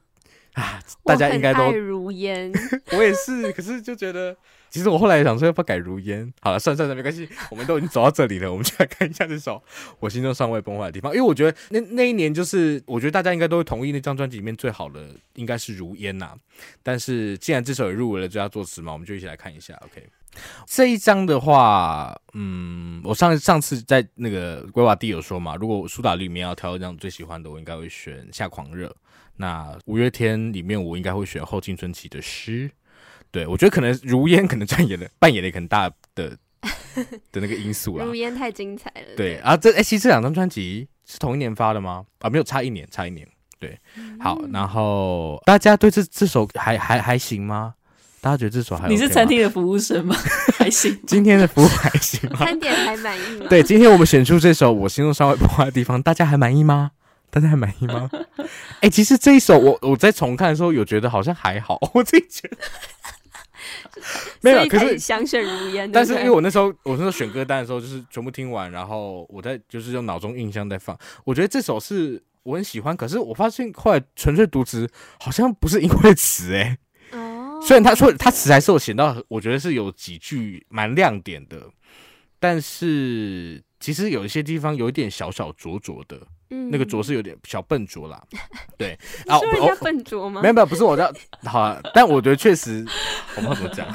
[0.54, 2.52] 啊，大家应该都如烟，
[2.94, 4.38] 我也是，可是就觉得。
[4.72, 9.62] 其实我后来也想说要不改如烟，好了，算算算，没关系，我们都已经走到这里了，我们就来看一下这首
[10.00, 16.34] 我心中尚未崩坏的地方，因为我觉得那那一年就是，我觉得大家应该都会同意那张专辑里面最好的应该是如烟呐。
[16.82, 19.74] 但是既然这首也入围了最佳作词嘛，我们就一起来看一下。
[19.84, 20.08] OK，
[20.66, 28.88] 这一张的话，嗯，我上上次在那个规划地有说嘛，如果苏打绿里面要挑一张最喜欢的，我应该会选《夏狂热》。
[29.36, 32.72] 那五月天里面，我应该会选后青春期的诗。
[33.32, 36.38] 对，我觉得可能如烟可能扮演了扮演了一个很大的
[37.32, 38.06] 的那个因素啦。
[38.06, 39.16] 如烟太精彩了。
[39.16, 42.04] 对啊，这哎，其实这两张专辑是同一年发的吗？
[42.20, 43.28] 啊，没有，差一年，差一年。
[43.60, 47.76] 对，嗯、好，然后大家对这这首还还还行吗？
[48.20, 50.16] 大家觉得这首还、OK、你是餐厅的服务生吗？
[50.58, 51.00] 还行。
[51.08, 52.38] 今天的服务还行吗？
[52.38, 53.46] 餐点还满意吗？
[53.50, 56.92] 对，今天我们选出这首我心中稍微不坏的地方，大家还满意吗？
[57.30, 58.10] 大家还满意吗？
[58.82, 62.58] 哎，其实这一首我我在重看的时候有觉得好像还好，我自己觉得。
[64.42, 65.92] 没有，可是香选如烟。
[65.92, 70.98] 但是因为我那时候，我那时候选歌单的时候，就是全部听完，然后我在就是用脑中印象在放。
[71.24, 76.78] 我觉得这首是我很喜欢，可是我发现后来纯粹读词，好像不是因为词哎。
[77.12, 77.60] 哦。
[77.62, 81.70] 虽然他说他词还是有写到，我觉得是有几句蛮亮点的，
[82.40, 86.20] 但是其实有一些地方有一点小小灼灼的。
[86.52, 88.22] 嗯，那个拙是有点小笨拙啦，
[88.78, 88.94] 对，
[89.26, 90.42] 啊，你说人家笨拙吗？
[90.42, 91.14] 没有没有，不是我这
[91.46, 92.86] 好啊，但我觉得确实，
[93.36, 93.88] 我不知道怎么讲，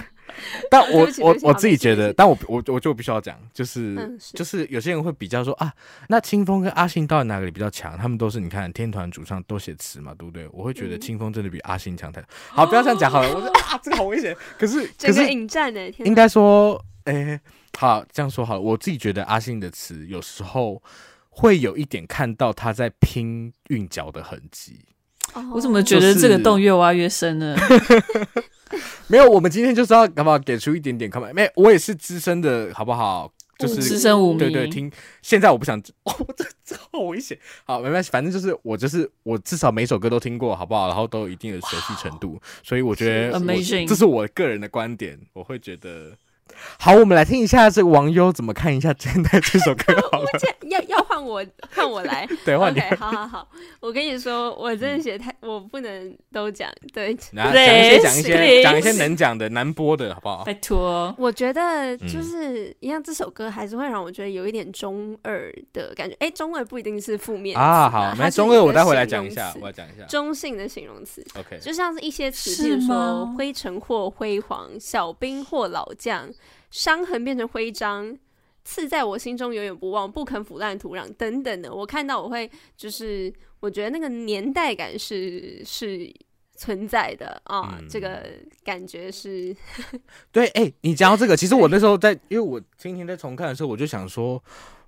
[0.71, 5.73] 但我我我自己觉得，但我我我就必须要讲，就是就是有些人会比较说啊，
[6.09, 7.97] 那清风跟阿信到底哪个里比较强？
[7.99, 10.49] 他们都是你看天团主唱都写词嘛，对不对？
[10.53, 12.29] 我会觉得清风真的比阿信强太多。
[12.49, 14.35] 好，不要这样讲好了，我说啊，这个好危险。
[14.59, 15.91] 可是 可是引战呢？
[15.99, 17.39] 应该说，哎，
[17.79, 20.83] 好，这样说好了，我自己觉得阿信的词有时候。
[21.39, 24.78] 会有一点看到他在拼韵脚的痕迹，
[25.53, 27.55] 我怎么觉得这个洞越挖越深呢？
[29.07, 30.39] 没有，我们今天就是要，好不好？
[30.39, 31.30] 给出一点点看法。
[31.34, 33.30] 没，我也是资深的，好不好？
[33.59, 34.39] 就是资深无名。
[34.39, 34.91] 对对，听。
[35.20, 37.39] 现在我不想， 哦，这这好危险。
[37.64, 40.89] 好，没关系，反正就是我，就是我，至少每首歌都听过，好不好？
[40.89, 46.16] 然后都有一定的熟悉程度，所以我觉得，Amazing，这是我个人的观点，我会觉得。
[46.79, 49.95] 好，我们来听一下这个王优怎么看一下现在这首歌。
[50.11, 50.29] 好了，
[50.69, 51.45] 要要换我
[51.75, 52.79] 换我来， 对，换你。
[52.79, 53.49] Okay, 好好好，
[53.81, 60.45] 我跟你说，我真的写太，我不能都讲，对，讲一些讲一些讲一些能讲的难播的好不好？
[60.45, 66.15] 拜托，我觉得就是一样，这首歌还是会让我觉得有一点中二的感觉。
[66.21, 71.25] 哎、欸，中二不一定是负面啊，好，那中二，我待会来讲一下，我要讲一下中性的形容词。
[71.39, 76.27] OK，就像是一些词，比如说灰尘或辉煌，小兵或老将。
[76.71, 78.17] 伤痕变成徽章，
[78.64, 81.73] 刺在我心中永远不忘，不肯腐烂土壤等等的。
[81.73, 86.12] 我看到我会就是，我觉得那个年代感是是
[86.57, 88.27] 存在的啊，嗯、这个
[88.64, 89.55] 感觉是。
[90.33, 94.43] 对，哎、欸，你讲到这个，其实我 那时候在，因为我今天在重看的时候，我就想说，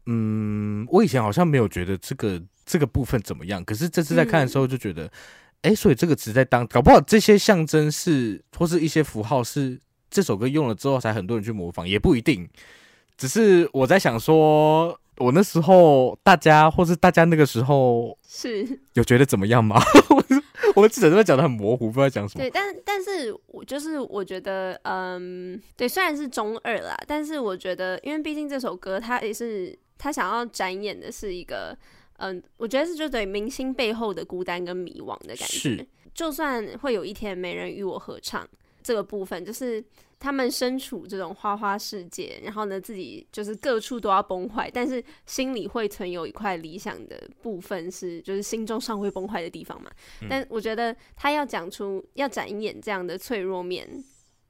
[0.07, 5.09] 嗯，我以前好像没有觉得这个这个部分怎么样，可是这次在看的时候就觉得，
[5.63, 9.81] 哎、所以这个词在当，搞不好这些象征是或是一些符号是。
[10.11, 12.49] 这首歌用了之后，才很多人去模仿，也不一定。
[13.17, 19.81] 只是我在想说，我那时候大家，或是大家那个时候，是有觉得怎么样吗？
[20.77, 22.45] 我们记者都在讲的很模糊，不知道讲什么。
[22.45, 31.77] 对，但但是我就是我觉得，嗯，对，虽然是中二啦，但是我觉得，因为毕竟这首歌，它也是他想要展演的是一个，
[32.19, 35.45] 嗯，我觉得是就对明星背后的孤单跟迷惘的感觉。
[35.45, 38.47] 是，就算会有一天没人与我合唱。
[38.89, 39.85] 这个部分就是
[40.19, 49.91] 他们身处这种花花世界，然后呢，自己就是各处都要崩坏，但是心里会存有一块理想的部分，是就是心中尚未崩坏的地方嘛。
[50.23, 53.87] 嗯、但我觉得他要讲出要展演这样的脆弱面，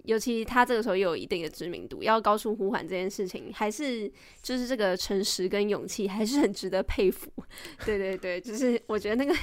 [0.05, 4.09] 尤其他这个时候又有一定的知名度，要高处呼喊这件事情，还是
[4.41, 7.29] 就是这个诚实跟勇气，还是很值得佩服。
[7.85, 9.37] 对对对，就是我觉得那个。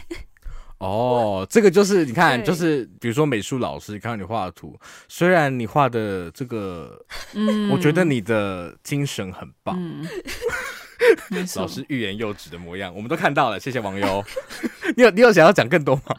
[0.80, 7.03] 哦，这个就是你看，就是比如说美术老师看到你画的图，虽然你画的这个，
[7.34, 9.76] 嗯，我觉得你的精神很棒。
[9.80, 10.05] 嗯
[11.55, 13.59] 老师欲言又止的模样，我们都看到了。
[13.59, 14.23] 谢谢网友。
[14.95, 16.15] 你有你有想要讲更多吗？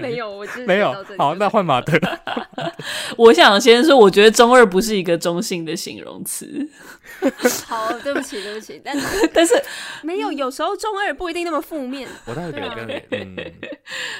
[0.00, 0.94] 没有，我没有。
[1.18, 1.98] 好，那换马特。
[3.16, 6.68] 我想先说，我觉得中二不是一个中性的形容词。
[7.66, 9.54] 好，对不起，对不起，但是但是
[10.02, 12.08] 没有，有时候中二不一定那么负面。
[12.26, 13.36] 我待会给我跟你，嗯，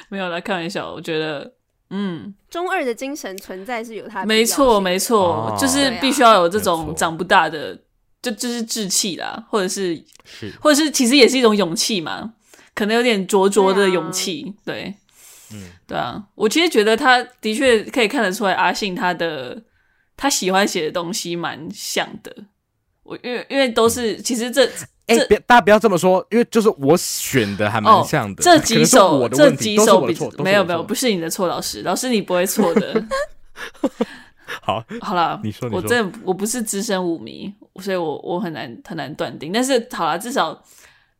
[0.09, 0.91] 没有来开玩笑。
[0.91, 1.53] 我觉得，
[1.91, 7.79] 嗯，中二的精神存在是有它的，没错，没错，就是必须要有这种长不大的。
[8.25, 12.33] 就就是志气啦，或者是，是，或者是其实也是一种勇气嘛，
[12.73, 14.93] 可能有点灼灼的勇气，对，啊、
[15.51, 19.61] 对，嗯，对啊，我其实觉得他的确可以看得出来，阿信他的
[20.17, 22.35] 他喜欢写的东西蛮像的，
[23.03, 24.65] 我因为因为都是、嗯、其实这
[25.05, 33.05] 哎，别、欸、大家不要这么说，因为就是我选的还蛮像的，哦、这几首这几首比没有没有不是你的错，老师老师你不会错的。
[34.61, 37.51] 好，好了，你说，你说，我真的我不是资深舞迷，
[37.81, 39.51] 所以我我很难很难断定。
[39.51, 40.63] 但是好了，至少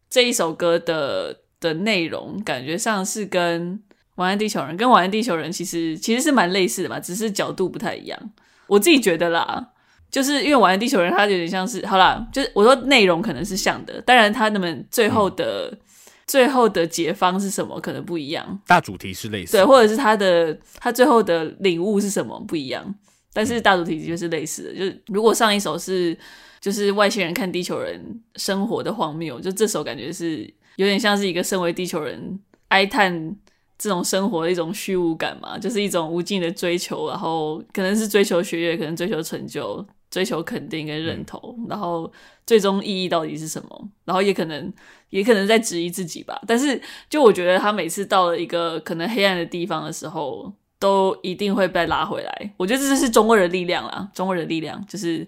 [0.09, 3.73] 这一首歌的的内容感觉上是跟
[4.15, 8.19] 《晚安地球人》跟《晚安地球人》其实其实是蛮类似的嘛，只是角度不太一样。
[8.67, 9.71] 我自己觉得啦，
[10.09, 15.77] 就是因为《晚安地球人》它有点像是好啦，就是我说内容可能是像的，当然他们最后的、嗯、
[16.25, 22.95] 最后的解方是什么可能不一样，大主题是类似，对，或者是他的他最后的领悟是什么不一样。
[23.35, 26.17] 但是大主题就是类似的，就是如果上一首是
[26.61, 28.01] 就是外星人看地球人
[28.37, 30.41] 生活的荒谬，就这首感觉是
[30.77, 33.35] 有点像是一个身为地球人哀叹
[33.77, 42.09] 这种生活的一种虚无感嘛，就是一种无尽的追求，然后可能是追求学业，可能追求成就，追求肯定跟认同，然后
[42.47, 43.89] 最终意义到底是什么？
[44.05, 44.71] 然后也可能
[45.09, 46.41] 也可能在质疑自己吧。
[46.47, 50.53] 但是就我觉得他每次到了一个可能黑暗的地方的时候。
[50.77, 54.11] 都一定会被拉回来，我觉得这就是中二的力量啦。
[54.13, 55.25] 中二的力量就是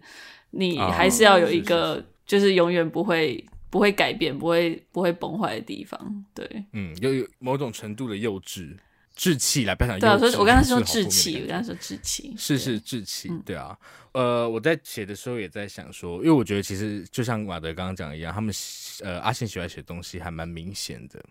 [0.52, 6.26] 你还是要有一个，就是永远不会不会改变、不会不会崩坏的地方。
[6.34, 8.76] 对，嗯，有有某种程度的幼稚、
[9.16, 10.02] 志气来，不要讲幼稚。
[10.02, 13.32] 对啊，所以我刚才说志气，我刚才说志气，是是志气。
[13.46, 13.76] 对啊，
[14.12, 18.54] 呃，我在写的时候也在想说，因为我觉得其实就像马德刚刚讲的一样，他们
[19.02, 21.24] 呃阿信喜欢写东西还蛮明显的，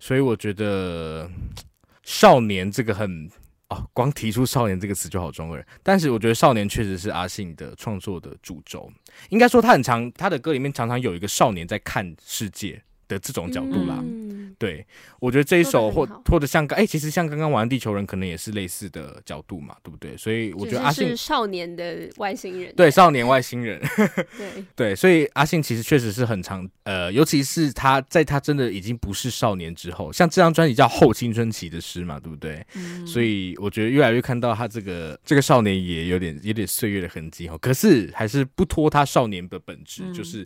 [0.00, 1.30] 所以我觉得
[2.02, 3.30] 少年这个很。
[3.68, 8.90] 哦，光提出“少年”这个词就好中二，但是我觉得“少年”确实是阿信的创作的主轴。
[9.28, 13.96] 应该说，他很常他的歌里面常常有一个少年在看世界的这种角度啦。
[14.00, 14.86] 嗯、嗯，对，
[15.18, 20.16] 我觉得这一首或或者像刚哎，其实像刚刚玩地球人，可能也是类似的角度嘛，对不对？
[20.16, 23.80] 所以我觉得阿信是少年的外星人，对，少年外星人，
[24.36, 32.64] 对对，所以阿信其实确实是很长，呃，尤其是他在他真的已经不是少年之后，像这张专辑叫后青春期的诗嘛，对不对？
[32.74, 40.44] 嗯，所以我觉得越来越看到他这个这个少年也有点有点岁月的痕迹哦，可是还是不脱他少年的本质，嗯、就是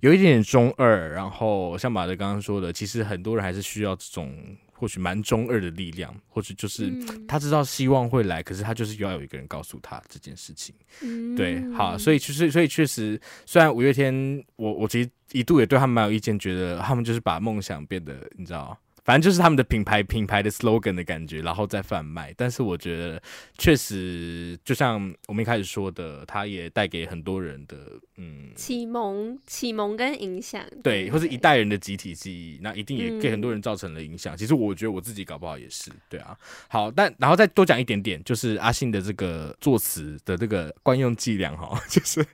[0.00, 4.34] 有一点点中二，然后像刚刚说的，其实很多人还是需要这种。
[4.76, 6.92] 或许蛮中二的力量，或许就是
[7.28, 10.74] 他知道希望会来，嗯、可是他就是要有一个人告诉他这件事情。
[11.00, 18.76] 嗯、对，好，所以其实，所以确实，虽然五月天，我我其实一度也对他们蛮有意见，觉得他们就是把梦想变得，你知道。
[19.04, 22.32] 反正就是他们的品牌品牌的 slogan 的感觉，然后再贩卖。
[22.36, 23.22] 但是我觉得，
[23.58, 27.76] 确实就像我们一开始说的，它也带给很多人的
[28.16, 34.34] 嗯启蒙、启蒙跟影响，对，或是一代人的集体记忆，那一定也给很多人造成了影响。
[34.34, 36.36] 嗯、其实我觉得我自己搞不好也是，对啊。
[36.68, 42.24] 好，但然后再多讲一点点，就是阿信的这个作词的这个惯用伎俩哈， 就是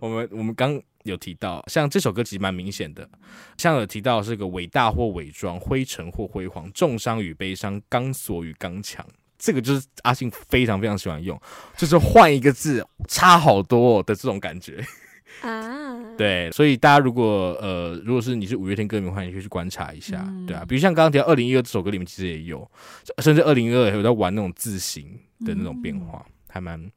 [0.00, 0.82] 我们我们刚。
[1.04, 3.08] 有提到，像这首歌其实蛮明显的，
[3.58, 9.06] 像有提到是个伟大或伪装、灰尘或辉煌、重伤与悲伤、钢索与刚强，
[9.38, 11.38] 这个就是阿信非常非常喜欢用，
[11.76, 14.82] 就是换一个字差好多的这种感觉
[15.42, 16.00] 啊。
[16.16, 22.66] 对，所以大家如果呃，如果是你是五月天歌迷的话，你可以去观察一下，嗯、对啊，比如像刚刚提到二零一二这首歌里面其实也有，
[23.18, 26.90] 甚至二零一二有在玩那种字形的那种变化，嗯、还蛮。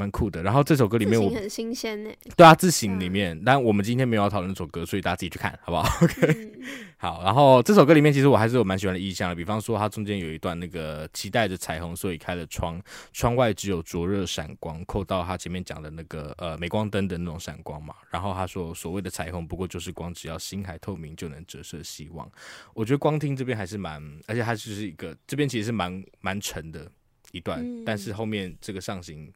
[0.00, 2.10] 蛮酷的，然后这首歌里面我很新鲜呢。
[2.34, 6.62] 对啊，自行里面，但我们今天没有要讨论这首歌，所以大家自己去看好不 好？OK，、嗯、
[6.96, 7.22] 好。
[7.22, 12.80] 然后这首歌里面，其实我还是有蛮喜欢的意象的，比方说它中间有一段那个期待着彩虹，所以开了窗，
[13.12, 17.94] 窗外只有灼热闪光，扣到他前面讲的那个呃镁光灯的那种闪光嘛。
[18.10, 22.30] 然后他说所谓的彩虹不过就是光，只要心还透明就能折射希望。
[22.72, 26.90] 我觉得光听这边还是蛮，而且它就是一个这边其实是蛮蛮沉的
[27.32, 29.30] 一段，嗯、但是后面这个上行。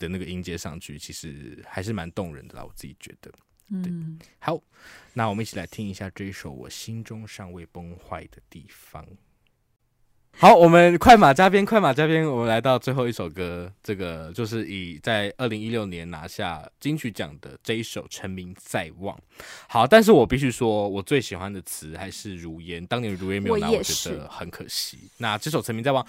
[0.00, 3.30] 的那个音阶上去，其实还是蛮动人的啦，我自己觉得。
[3.84, 4.60] 对，嗯、好，
[5.12, 9.04] 那我们一起来听一下这一首《我心中尚未崩坏的地方》。
[10.32, 19.16] 好，我们快马加鞭，快马加鞭，我们来到最后一首歌，这个就是以在二零一六年拿下金曲奖的这一首《成名在望》。
[19.68, 24.98] 好，但是我必须说，我最喜欢的词还是如烟，当年如烟没有拿，我，我觉得很可惜。
[25.18, 26.04] 那这首《成名在望》，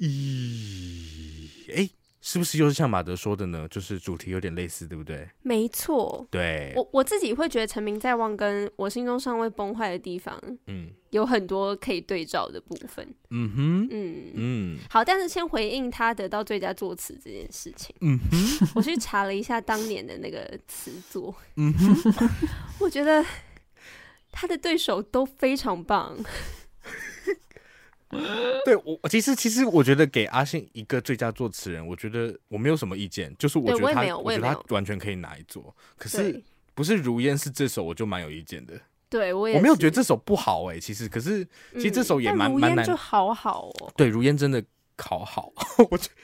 [0.00, 1.88] 咦，哎。
[2.26, 3.68] 是不是又是像马德说的呢？
[3.68, 5.28] 就是主题有点类似，对不对？
[5.42, 13.06] 没错，对我我自己会觉得“成名在望”跟我心中尚未崩坏的地方，嗯，有很多可以对照的部分。
[13.28, 14.78] 嗯哼，嗯嗯。
[14.88, 17.94] 好，但是先回应他得到最佳作词这件事情。
[18.00, 21.34] 嗯哼，我去查了一下当年的那个词作。
[21.56, 22.30] 嗯哼，
[22.80, 23.22] 我觉得
[24.32, 26.16] 他的对手都非常棒。
[28.64, 35.74] 对我其实其实我觉得给阿信一个最佳作词人，我觉得我没有什么意见，就是我觉得他我，我觉得他完全可以拿一座。
[35.96, 36.42] 可是
[36.74, 38.80] 不是如烟是这首，我就蛮有意见的。
[39.08, 43.92] 对我也我没有觉得这首不好哎、欸，其实可是其实这首也蛮蛮、嗯、难，就好好哦。
[43.96, 44.64] 对，如烟真的
[44.98, 45.52] 好好，
[45.90, 46.14] 我觉得。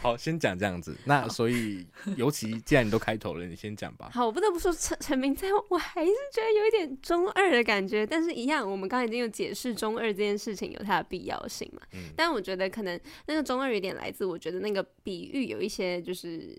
[0.00, 0.96] 好，先讲这样子。
[1.04, 1.86] 那所以，
[2.16, 4.08] 尤其既然你都开头了，你先讲吧。
[4.12, 8.06] 好，我不得不说，陈陈明在，我还是觉得有一点中二的感觉。
[8.06, 11.82] 但是，一样，我们刚才已经有解释中二这件事情有它的必要性嘛。
[11.92, 12.10] 嗯。
[12.16, 16.58] 但我觉得可能那个中二有点来自，我觉得那个比喻有一些就是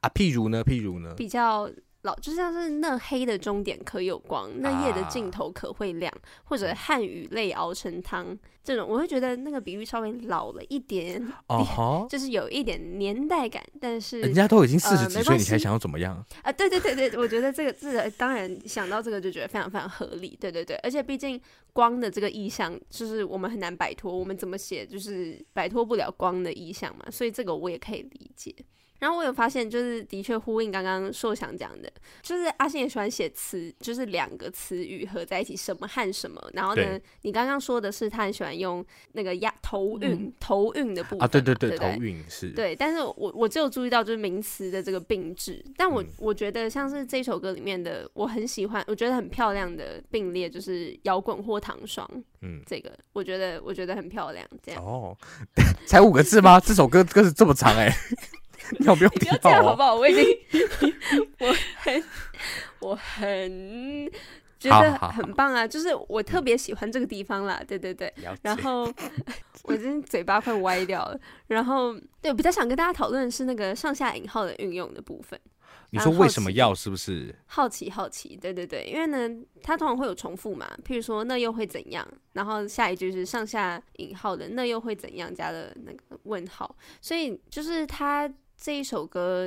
[0.00, 1.70] 啊，譬如呢，譬如呢，比较。
[2.04, 13.62] 老就像是那黑的终点可有光，那夜的尽头可会亮，啊、或者汗与泪熬成汤这种，我会觉得那个比喻稍微老了一点， 哦哈就是有一点年代感。
[13.80, 16.52] 但是人家都已经四十几岁，你还想要怎么样啊？
[16.52, 20.36] 对对对对，我觉得这个这个当然想到这个就觉得非常非常合理。
[20.38, 21.40] 对对对，而且毕竟
[21.72, 28.54] 光的这个意象就是我们很难摆脱，我们怎么写就是摆脱不了光的意象嘛，所以这个我也可以理解。
[29.00, 31.92] 然后我有发现，就是的确呼应刚刚硕想讲的，
[32.22, 36.40] 就是阿信也喜欢写词，就是两个词语合在一起，什么和什么。
[36.54, 42.50] 然后呢，你刚刚说的是他很喜欢用那个押头韵，嗯、头韵的部分啊，对对对，对对头韵是。
[42.50, 52.08] 对，但是我我只有注意到就是名词的这个并置，但我、嗯、我觉得像是这首歌里面的，我很喜欢，我觉得很漂亮的并列就是摇滚或糖霜，
[52.42, 55.16] 嗯，这个我觉得我觉得很漂亮，这样哦，
[55.86, 56.58] 才五个字吗？
[56.58, 57.94] 这首歌歌是这么长哎、欸。
[58.78, 59.20] 你要不要听？
[59.20, 59.94] 不要这样好不好？
[59.94, 60.24] 我已经，
[61.40, 62.04] 我很，
[62.80, 64.10] 我很
[64.58, 65.66] 觉得很棒啊！
[65.66, 68.12] 就是我特别喜欢这个地方啦，对对对。
[68.42, 68.90] 然后
[69.64, 71.18] 我已经嘴巴快歪掉了。
[71.48, 75.38] 然后对，我比较想跟大家讨论的是那个上下引号的运用的部分。
[75.90, 76.74] 你说为什么要？
[76.74, 78.36] 是不是好奇好奇？
[78.36, 79.30] 对对对，因为呢，
[79.62, 80.68] 它通常会有重复嘛。
[80.84, 82.04] 譬如说，那又会怎样？
[82.32, 85.32] 然后下一句是上下引号的，那又会怎样？
[85.32, 89.46] 加了那个问号，所以就是它这一首歌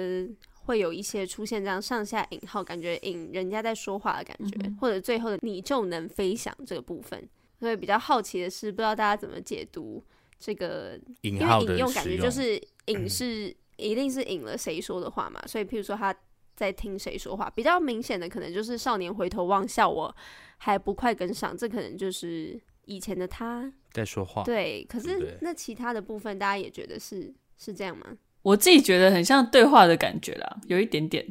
[0.53, 7.27] 会有一些出现这样上下引号，感觉引人家在说话的感觉，嗯、或者最后的你就能飞翔这个部分。
[7.59, 10.03] 所以比较好奇的是，不知道大家怎么解读
[10.37, 15.41] 这个引号的引用，感觉就是引是、嗯、一定是引了谁说的话嘛？
[15.47, 16.15] 所以譬如说他
[16.55, 20.15] 在听谁说话，比较明显的可能就是少年回头望，笑我
[20.57, 24.43] 还不快跟上，这可能就是以前的他在说话。
[24.43, 28.17] 对，可是那其他的部分，大家也觉得是是这样吗？
[28.47, 31.21] 我自己觉得很像对话的感觉啦，有一点点，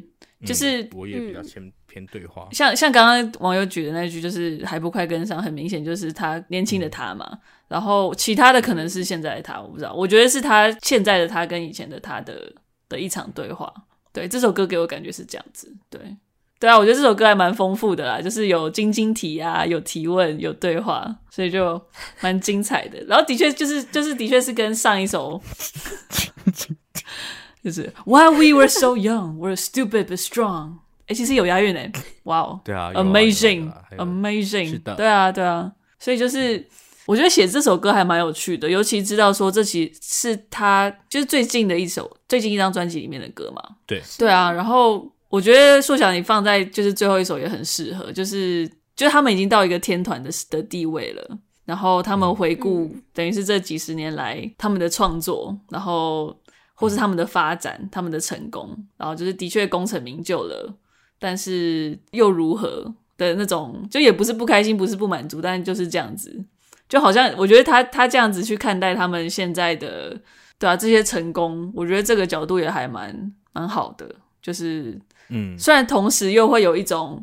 [0.45, 2.47] 就是、嗯、我也比较偏偏对话。
[2.51, 7.27] 像像刚刚网友举的那句，就是还不快跟上，很明显就是他年轻的他嘛。
[7.31, 7.39] 嗯、
[7.69, 9.91] 然后其他的可能是现在的他，我不知道。
[9.93, 12.53] 我觉得是他现在的他跟以前的他的
[12.87, 13.73] 的一场对话。
[14.13, 15.75] 对，这首歌给我感觉是这样子。
[15.89, 15.99] 对，
[16.59, 21.79] 对啊，我觉得这首歌还蛮丰富的啦，就是有晶晶体啊，有提问，有对话，所以就
[22.21, 22.99] 蛮精彩的。
[23.07, 25.41] 然后的确就是就是的确是跟上一首。
[27.63, 30.75] 就是 While we were so young, we're stupid but strong。
[31.07, 31.91] 哎，其实有押韵哎，
[32.23, 35.73] 哇哦，对啊，amazing，amazing，对啊，对啊。
[35.99, 36.65] 所以就是
[37.05, 43.61] 我觉得写这首歌还蛮有趣的，尤其知道说这其是他就是最近的一首最近一张专辑里面的歌嘛。
[43.85, 44.49] 对，对啊。
[44.49, 56.37] 然后我觉得硕想你放在就是最后一首也很适合，就是就是他们已经到一个天团的的地位了，然后他们回顾、嗯、等于是这几十年来他们的创作，然后。
[56.79, 60.71] 或是他们的发展，他们的成功，然后就是的确功成名就了，
[61.17, 66.45] 但是又如何的那种，就也不是不开心，不是不满足，但就是这样子，
[66.87, 70.15] 就好像我觉得他他这样子去看待他们现在的，
[70.59, 74.07] 对啊，这些成功，我觉得这个角度也还蛮蛮好的，
[74.47, 77.21] 就是嗯，虽然同时又会有一种，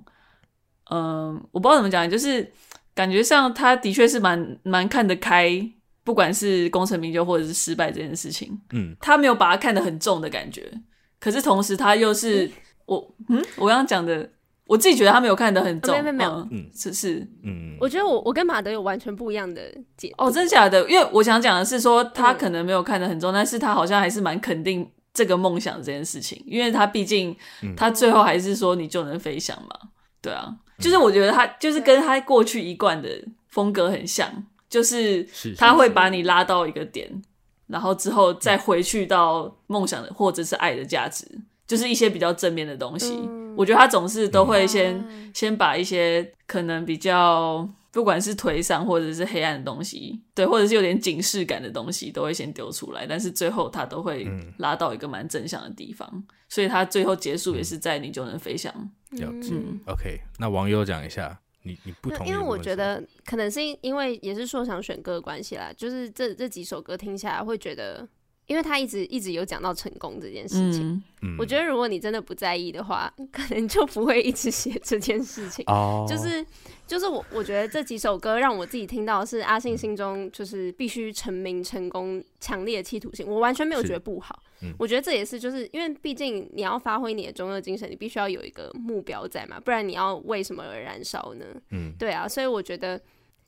[0.90, 2.52] 嗯、呃，我不知道怎么讲，就是
[2.94, 5.66] 感觉上他的确是蛮蛮看得开。
[6.04, 10.70] 不管是功成名就或者是失败这件事情，嗯，他没有把它看得很重的感觉，
[11.18, 12.52] 可是同时他又是、嗯、
[12.84, 14.28] 我，嗯，我刚刚讲的，
[14.66, 19.62] 我自己觉得他没有看得很重，没有没有，嗯，是是，嗯，我觉得我我跟马德有完全不一样的
[19.96, 20.12] 解。
[20.18, 20.86] 哦，真的假的？
[20.90, 27.34] 因为我想讲的是说，他可能没有看得很重，嗯、但是他好像还是蛮肯定这个梦想这件事情，因为他毕竟
[27.74, 29.78] 他最后还是说你就能飞翔嘛，
[30.20, 33.08] 对啊，就是我觉得他就是跟他过去一贯的
[33.48, 34.30] 风格很像。
[34.66, 35.24] 就是
[35.56, 37.24] 他会把你拉到一个点，是是是，
[37.68, 41.24] 然后之后再回去到梦想的或者是爱的价值，
[41.64, 43.14] 就是一些比较正面的东西。
[43.14, 53.06] 嗯、我觉得他总是都会先、嗯、先把一些可能比较不管是颓丧或者是黑暗的东西，对，或者是有点警示感的东西，都会先丢出来。
[53.06, 54.28] 但是最后他都会
[54.58, 58.70] 拉到一个蛮正向的地方，嗯、所以他最后结束也是在你就能飞翔。
[59.12, 61.40] 了解、嗯、OK，那网友讲一下。
[61.66, 62.28] 你你不同意？
[62.28, 68.06] 因为我觉得可能是因为也是说想选歌的关系啦，就是这这几首歌听起来会觉得，
[68.46, 71.02] 因为他一直一直有讲到成功这件事情。
[71.22, 75.64] 嗯，我觉得如果你真的不在意的话，可能就不会一直写这件事情。
[75.66, 76.44] 哦，就是
[76.86, 84.42] 就是我我觉得这几首歌让我自己听到是阿信心中就是必须成名成功强烈的企图心，我完全没有觉得不好。
[84.78, 91.44] 我觉得这也是，就是因为毕竟你要发挥你的中二精神，你必须要有一个目标在嘛，不然你要为什么而燃烧呢？
[91.70, 92.98] 嗯，对啊，所以我觉得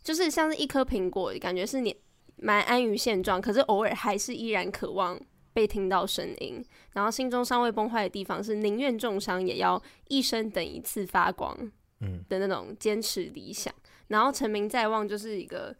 [0.02, 1.94] 就是像是一颗苹果，感觉是你
[2.36, 5.20] 蛮安于现状，可是偶尔还是依然渴望
[5.52, 11.56] 被听到声音，然后心中尚未崩坏的地方是宁愿重伤也要一生等一次发光，
[12.00, 13.72] 嗯的那种坚持理想，
[14.08, 15.74] 然后成名在望就是一个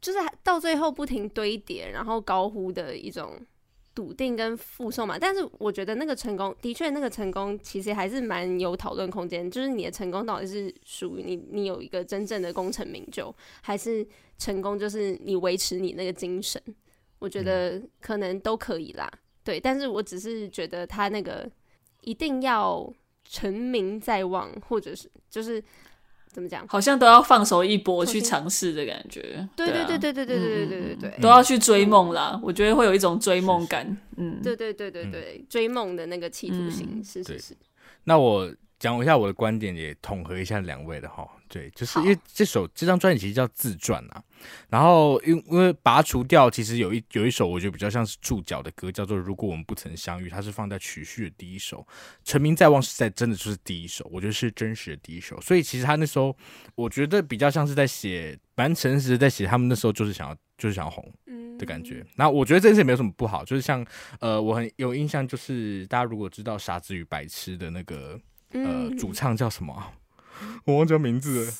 [0.00, 3.40] 就是到最后不停堆叠，然后高呼的一种。
[3.96, 9.50] 笃定跟附送嘛，但是我觉得那个成功的确，那个成功其实还是蛮有讨论空间。
[9.50, 16.62] 就是你的成功到底是属于你，你有一个真正的功成名就，还是成功就是你维持你那个精神？
[17.18, 19.10] 我觉得可能都可以啦。
[19.42, 21.50] 对，但是我只是觉得他那个
[22.02, 22.92] 一定要
[23.24, 25.64] 成名在望，或者是就是。
[26.36, 26.68] 怎么讲？
[26.68, 29.48] 好像都要放手一搏去尝试的感觉。
[29.56, 32.38] 对对对对对对对对对对对，都要去追梦啦！
[32.42, 33.96] 我觉得会有一种追梦感。
[34.18, 37.56] 嗯，对对对对对，追梦的那个企图心，是是是。
[38.04, 41.26] 那我讲一下我的观点，也统合一下两位的哈。
[41.48, 44.22] 对，就是因为这首这张专辑其实叫自传啊。
[44.68, 51.86] 然后因因为拔除掉，其实有一有一首我觉得比较像是注脚的歌，叫做《如果我们不曾相遇》，它是放在曲序的第一首。
[52.24, 55.40] 成名在望是在真的就是第一首，我觉得是真实的第一首。
[55.40, 56.36] 所以其实他那时候
[56.74, 61.10] 我觉得比较像是在写，蛮诚实的在写，他们那时候就是想要就是想要红
[61.58, 62.04] 的感觉。
[62.16, 63.84] 那我觉得这件事也没有什么不好，就是像
[64.20, 68.20] 呃我很有印象，就是大家如果知道《傻子与白痴》的那个
[68.50, 69.92] 呃主唱叫什么？
[70.64, 71.52] 我忘记名字了，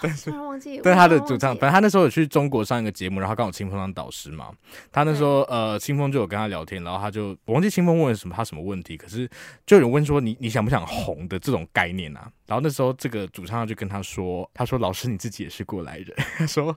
[0.00, 0.30] 但是
[0.82, 4.50] 但是他的主唱，反正他那时候有去中国上一个节目，然后刚好清风当导师嘛，
[4.90, 9.28] 他那时候呃清风就有跟他聊天，然后他就我忘记清风问了什么他什么问题，可是
[9.66, 16.08] 就有人问说你你想不想红的这种概念啊，然后那时候这个主唱就跟他说，他说老师你自己也是过来人，
[16.38, 16.76] 他说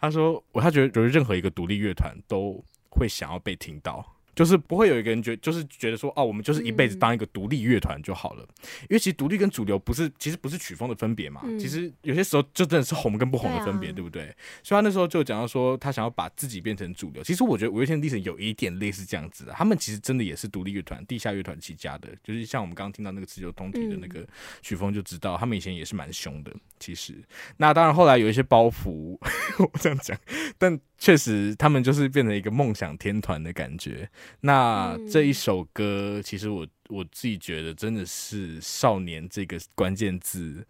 [0.00, 4.04] 他说我他觉得觉得任何一个独立乐团都会想要被听到。
[4.34, 8.42] 就是不会有一个人觉，就是觉得说，哦，我们就是一辈子当一个独立乐团就好了。
[8.42, 11.42] 嗯、因为其实独立跟主流不是，其实不是曲风的分别嘛。
[11.44, 14.34] 嗯、其实有些时候就真的是红跟不红的分别，对，啊、对不对？
[14.62, 17.22] 所以他那时候就讲到说，他想要把自己变成主流。
[17.22, 22.08] 其实我觉得五月天的历程有一点类似这样子的，他们其实真的也是独立乐团、地下乐团起家的。
[22.24, 24.26] 就是像我们刚刚听到那个自由通体的那个
[24.62, 26.52] 曲风，就知道、嗯、他们以前也是蛮凶的。
[26.78, 27.14] 其实，
[27.58, 29.16] 那当然后来有一些包袱，
[29.58, 30.18] 我这样讲，
[30.58, 34.08] 但确实他们就是变成一个梦想天团的感觉。
[34.42, 40.64] 那这一首歌，其实我我自己觉得真的是“少年”这个关键字，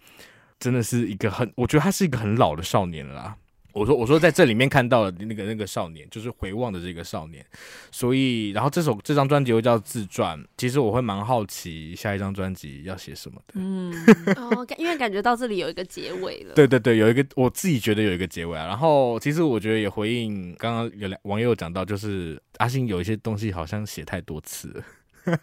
[0.59, 3.37] 真的是一个很，我觉得他是一个很老的少年了啦。
[3.73, 7.45] 我说，我说，在这里面看到了那个那个少年，就是回望的这个少年。
[7.91, 10.43] 所以，然后这首这张专辑又叫自传。
[10.57, 13.55] 其实我会蛮好奇下一张专辑要写什么的。
[13.55, 13.93] 嗯，
[14.37, 16.55] 哦，因为感觉到这里有一个结尾了。
[16.55, 18.67] 对对对，有一个我自己觉得有一个结尾啊。
[18.67, 24.85] 然后，其实我觉得也回应刚刚有两网友讲到，就是阿信有一些东西好像写太多次了。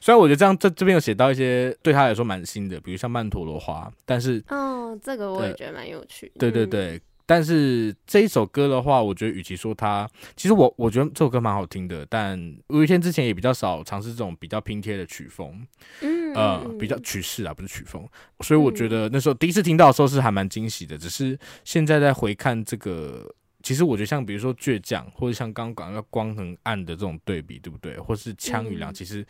[0.00, 6.30] 虽然我觉得这样这这边有写到一些对他来说蛮新的，比如像曼陀罗花，但是哦，这个我也觉得蛮有趣。
[6.38, 6.96] 对对对。
[6.96, 10.06] 嗯但是这一首歌的话，我觉得与其说它，
[10.36, 12.04] 其实我我觉得这首歌蛮好听的。
[12.06, 15.66] 但五月天之前也比较少尝试这种比较拼贴的曲风，
[16.02, 18.06] 嗯，呃，比较曲式啊，不是曲风。
[18.40, 20.98] 所以我觉得那时候第一次听到的时候是还蛮惊喜的。
[20.98, 27.98] 只是现在在回看这个，其实我觉得像比如说倔强，或者像刚刚讲到光很暗的这种对比，对不对？
[27.98, 29.26] 或是枪与梁，其实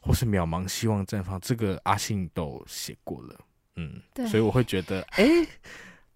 [0.00, 3.40] 或是渺茫希望绽放，这个阿信都写过了，
[3.76, 5.48] 嗯，对，所以我会觉得，哎、欸。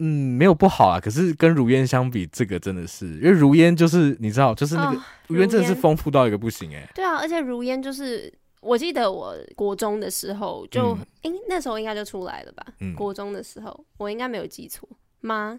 [0.05, 6.89] 嗯，没有不好啊，可是跟如烟相比，这个真的是，因为如烟就是你知道，就是那个、哦、如烟真的是丰富到一个不行哎、欸。
[6.93, 12.65] 对啊，而且如烟就是，我记得我国中的时候就，哎、嗯欸，那时候应该就出来了吧？
[12.81, 14.89] 嗯、国中的时候，我应该没有记错
[15.21, 15.57] 吗？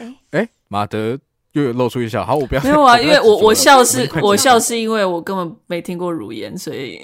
[0.00, 1.16] 哎哎、欸，马德。
[1.54, 2.60] 又有露出一笑，好，我不要。
[2.62, 7.00] 没有啊， 因为我我笑是，我笑是因为我根本没听过如烟，所以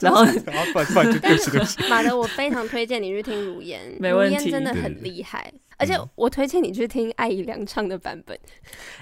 [0.00, 0.24] 然后
[1.88, 8.38] 马德，我非常推荐你去听如烟，如烟真的很厉害，而且我推荐你去听艾怡良唱的版本，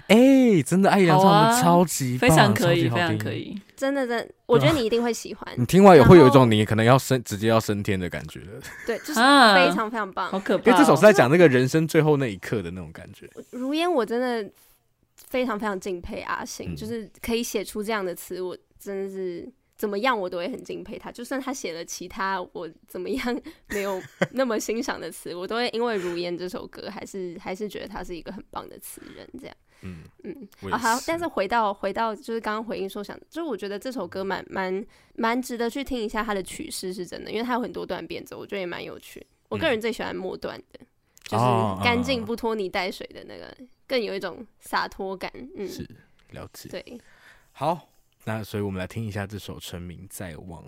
[0.07, 8.39] 哎，真的艾怡良唱的超级非常可以，非常可以，真的真，我觉得你一定会喜欢，你听完也会有一种你可能要升直接要升天的感觉。
[8.39, 8.47] 的，
[8.87, 14.49] 对，就是非常非常棒，好可怕，因为这首是在讲那个人生最后那一刻的那种感觉，如烟我真的。
[15.35, 21.11] 非常非常敬佩阿信，嗯、就是可以写出这样的词，我真的是怎么样我都会很敬佩他。
[21.11, 29.28] 就算他写了其他我怎么样没有那么欣赏的词，我都会因为《如烟》这首歌，还是 还是觉得他是一个很棒的词人。
[29.41, 31.01] 这样，嗯嗯，好，好。
[31.05, 39.26] 但是回到回到就是刚刚回应说想，就是我觉得这首歌蛮蛮蛮值得去听一下它的曲式是真的，因为它有很多段变奏，我觉得也蛮有趣。
[39.49, 40.78] 我个人最喜欢末段的。
[40.78, 40.87] 嗯
[41.26, 41.45] 就是
[41.82, 43.57] 干净不拖泥带水的那个，
[43.87, 45.30] 更有一种洒脱感。
[45.57, 45.89] 嗯，是
[46.30, 46.68] 了解。
[46.68, 47.01] 对，
[47.53, 47.89] 好，
[48.24, 50.62] 那所以我们来听一下这首《成名在望》。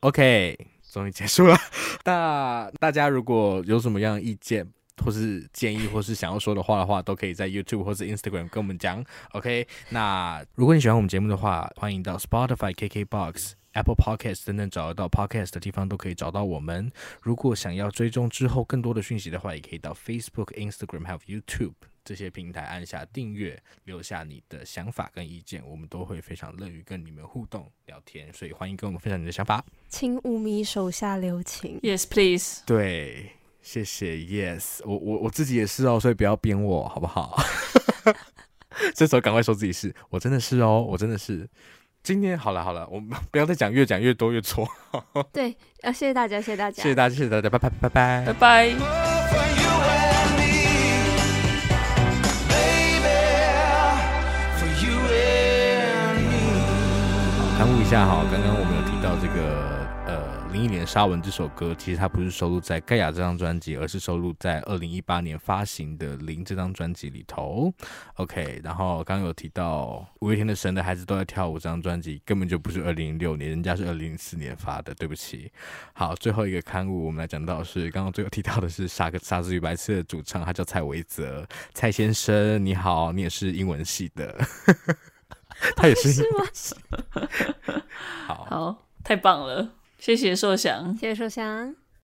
[0.00, 0.58] OK，
[0.90, 1.56] 终于结束了。
[2.04, 4.68] 那大家如果有什么样的意见，
[5.04, 9.04] 或是建议，或是想要说的话的话，都可以在 YouTube 或是 Instagram 跟我们讲。
[9.32, 13.52] OK，那如果你喜欢我们节目的话，欢迎到 Spotify、KKBox。
[13.74, 16.90] Apple Podcast 等等找得到 Podcast 的地方都可以找到我们。
[17.22, 28.32] 如果想要追踪之后更多的讯息的话，也可以到 Facebook、Instagram 还有 YouTube 这些平台按下订阅，留下你的想法跟意见，我们都会非常乐于跟你们互动聊天。
[28.32, 29.64] 所以欢迎跟我们分享你的想法。
[29.88, 31.80] 请五米手下留情。
[31.80, 32.62] Yes, please。
[32.66, 33.30] 对，
[33.62, 34.16] 谢谢。
[34.16, 37.40] Yes，我我我自己也是哦，所以不要编我好不好？
[38.94, 41.48] 这时候赶快说自己是，我真的是哦，我真的是。
[42.02, 44.66] 今天好了好了，我们不要再讲，越讲越多越错。
[45.32, 48.74] 对，啊，谢谢大家，谢谢大家，谢谢大家，谢谢大家，拜拜拜拜拜拜。
[57.38, 59.61] 好，勘误一下哈，刚刚我们有提到这个。
[60.52, 67.72] 呃林忆莲《沙文》这首歌，其实它不是收录在《盖亚》这张专辑，而是收录在二零一八年发行的《零》这张专辑里头。
[68.16, 75.50] OK，然后刚刚有提到五月天的《神的孩子都在跳舞》这张专辑，根本就不是二零零六年，人家是二零零四年发的，对不起。
[75.94, 84.38] 好，最后一个刊物，我们来讲到是刚刚最后提到的是傻《傻傻子与白痴》的主唱，他叫蔡维泽，蔡先生你好，你也是英文系的。
[85.76, 86.44] 他也是，是吗？
[88.26, 89.66] 好，好，太棒了，
[90.02, 91.72] 谢谢硕翔，谢谢硕翔。